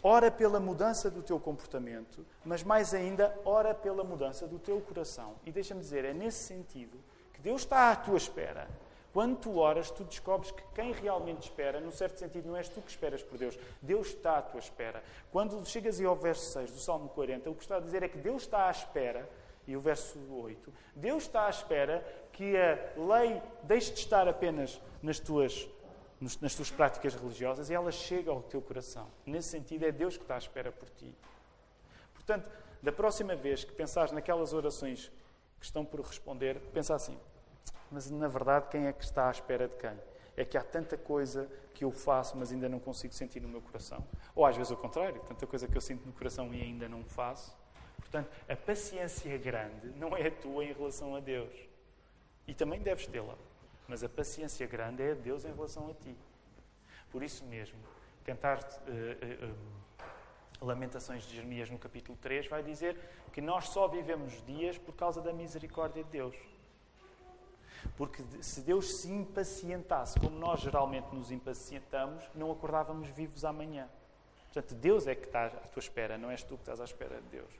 [0.00, 5.34] Ora pela mudança do teu comportamento, mas mais ainda, ora pela mudança do teu coração.
[5.44, 6.98] E deixa-me dizer, é nesse sentido
[7.32, 8.68] que Deus está à tua espera.
[9.18, 12.80] Quando tu oras, tu descobres que quem realmente espera, num certo sentido, não és tu
[12.80, 15.02] que esperas por Deus, Deus está à tua espera.
[15.32, 18.08] Quando chegas aí ao verso 6 do Salmo 40, o que está a dizer é
[18.08, 19.28] que Deus está à espera
[19.66, 20.72] e o verso 8.
[20.94, 25.68] Deus está à espera que a lei deixe de estar apenas nas tuas,
[26.20, 29.08] nas tuas práticas religiosas e ela chegue ao teu coração.
[29.26, 31.12] Nesse sentido, é Deus que está à espera por ti.
[32.14, 32.48] Portanto,
[32.80, 35.10] da próxima vez que pensares naquelas orações
[35.58, 37.18] que estão por responder, pensa assim:
[37.90, 39.98] Mas na verdade, quem é que está à espera de quem?
[40.36, 43.60] É que há tanta coisa que eu faço, mas ainda não consigo sentir no meu
[43.60, 44.04] coração.
[44.34, 47.04] Ou às vezes o contrário, tanta coisa que eu sinto no coração e ainda não
[47.04, 47.56] faço.
[47.98, 51.52] Portanto, a paciência grande não é a tua em relação a Deus.
[52.46, 53.36] E também deves tê-la.
[53.86, 56.16] Mas a paciência grande é a Deus em relação a ti.
[57.10, 57.78] Por isso mesmo,
[58.24, 62.98] cantar uh, uh, uh, Lamentações de Jeremias no capítulo 3 vai dizer
[63.32, 66.36] que nós só vivemos dias por causa da misericórdia de Deus.
[67.96, 73.88] Porque se Deus se impacientasse, como nós geralmente nos impacientamos, não acordávamos vivos amanhã.
[74.52, 77.20] Portanto, Deus é que está à tua espera, não és tu que estás à espera
[77.20, 77.50] de Deus.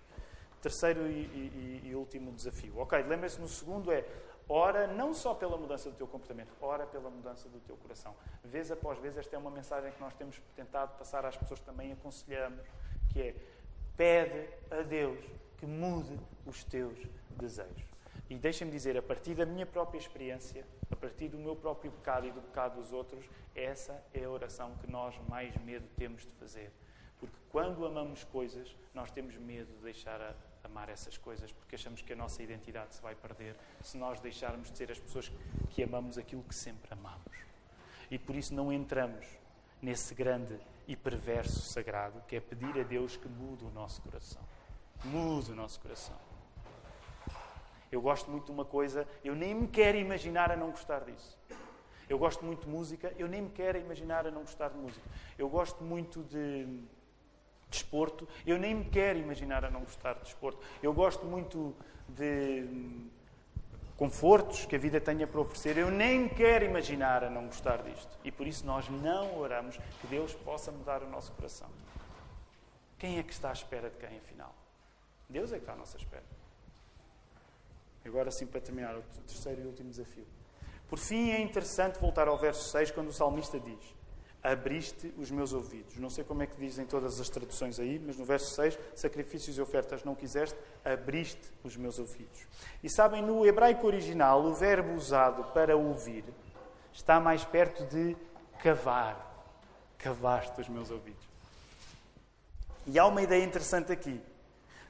[0.63, 2.79] Terceiro e, e, e último desafio.
[2.79, 4.05] Ok, lembre-se no segundo é
[4.49, 8.15] ora não só pela mudança do teu comportamento, ora pela mudança do teu coração.
[8.43, 11.93] Vez após vez, esta é uma mensagem que nós temos tentado passar às pessoas também
[11.93, 12.65] aconselhamos,
[13.13, 13.35] que é
[13.97, 15.19] pede a Deus
[15.59, 16.99] que mude os teus
[17.31, 17.85] desejos.
[18.31, 22.27] E deixem-me dizer, a partir da minha própria experiência, a partir do meu próprio pecado
[22.27, 23.25] e do pecado dos outros,
[23.55, 26.71] essa é a oração que nós mais medo temos de fazer.
[27.19, 32.03] Porque quando amamos coisas, nós temos medo de deixar a amar essas coisas, porque achamos
[32.03, 35.33] que a nossa identidade se vai perder se nós deixarmos de ser as pessoas
[35.71, 37.33] que amamos aquilo que sempre amamos.
[38.11, 39.27] E por isso não entramos
[39.81, 44.43] nesse grande e perverso sagrado que é pedir a Deus que mude o nosso coração.
[45.05, 46.28] Mude o nosso coração.
[47.91, 51.39] Eu gosto muito de uma coisa, eu nem me quero imaginar a não gostar disso.
[52.09, 55.07] Eu gosto muito de música, eu nem me quero imaginar a não gostar de música.
[55.39, 56.67] Eu gosto muito de
[57.71, 60.59] desporto, eu nem me quero imaginar a não gostar de desporto.
[60.83, 61.75] Eu gosto muito
[62.09, 62.67] de
[63.97, 67.83] confortos que a vida tenha para oferecer, eu nem me quero imaginar a não gostar
[67.83, 68.17] disto.
[68.25, 71.69] E por isso nós não oramos que Deus possa mudar o nosso coração.
[72.99, 74.55] Quem é que está à espera de quem, afinal?
[75.29, 76.25] Deus é que está à nossa espera.
[78.09, 80.27] Agora sim, para terminar, o terceiro e último desafio.
[80.89, 83.95] Por fim, é interessante voltar ao verso 6, quando o salmista diz:
[84.43, 85.99] Abriste os meus ouvidos.
[85.99, 89.59] Não sei como é que dizem todas as traduções aí, mas no verso 6, sacrifícios
[89.59, 92.47] e ofertas não quiseste, abriste os meus ouvidos.
[92.83, 96.25] E sabem, no hebraico original, o verbo usado para ouvir
[96.93, 98.17] está mais perto de
[98.63, 99.27] cavar.
[99.99, 101.29] Cavaste os meus ouvidos.
[102.87, 104.19] E há uma ideia interessante aqui.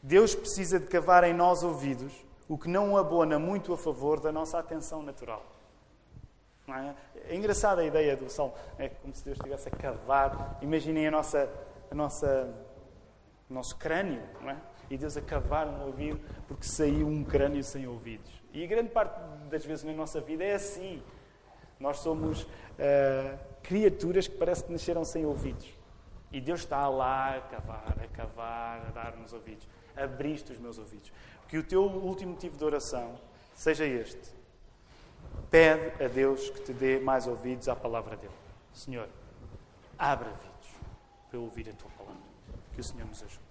[0.01, 2.13] Deus precisa de cavar em nós ouvidos
[2.49, 5.45] o que não abona muito a favor da nossa atenção natural.
[6.69, 6.95] É?
[7.33, 7.35] é?
[7.35, 8.55] engraçada a ideia do Salmo.
[8.79, 10.59] É como se Deus estivesse a cavar.
[10.61, 11.51] Imaginem a nossa,
[11.91, 12.55] a nossa,
[13.49, 14.57] o nosso crânio, não é?
[14.91, 18.33] E Deus a cavar um ouvido porque saiu um crânio sem ouvidos.
[18.53, 19.19] E grande parte
[19.51, 21.03] das vezes na nossa vida é assim.
[21.79, 25.69] Nós somos uh, criaturas que parece que nasceram sem ouvidos.
[26.33, 29.67] E Deus está lá a cavar, a cavar, a dar-nos ouvidos.
[29.97, 31.13] Abriste os meus ouvidos.
[31.49, 33.19] Que o teu último motivo de oração
[33.55, 34.37] seja este.
[35.51, 38.35] Pede a Deus que te dê mais ouvidos à palavra dele.
[38.73, 39.09] Senhor,
[39.99, 40.69] abre ouvidos
[41.31, 42.23] para ouvir a tua palavra.
[42.75, 43.48] Que o Senhor nos ajude.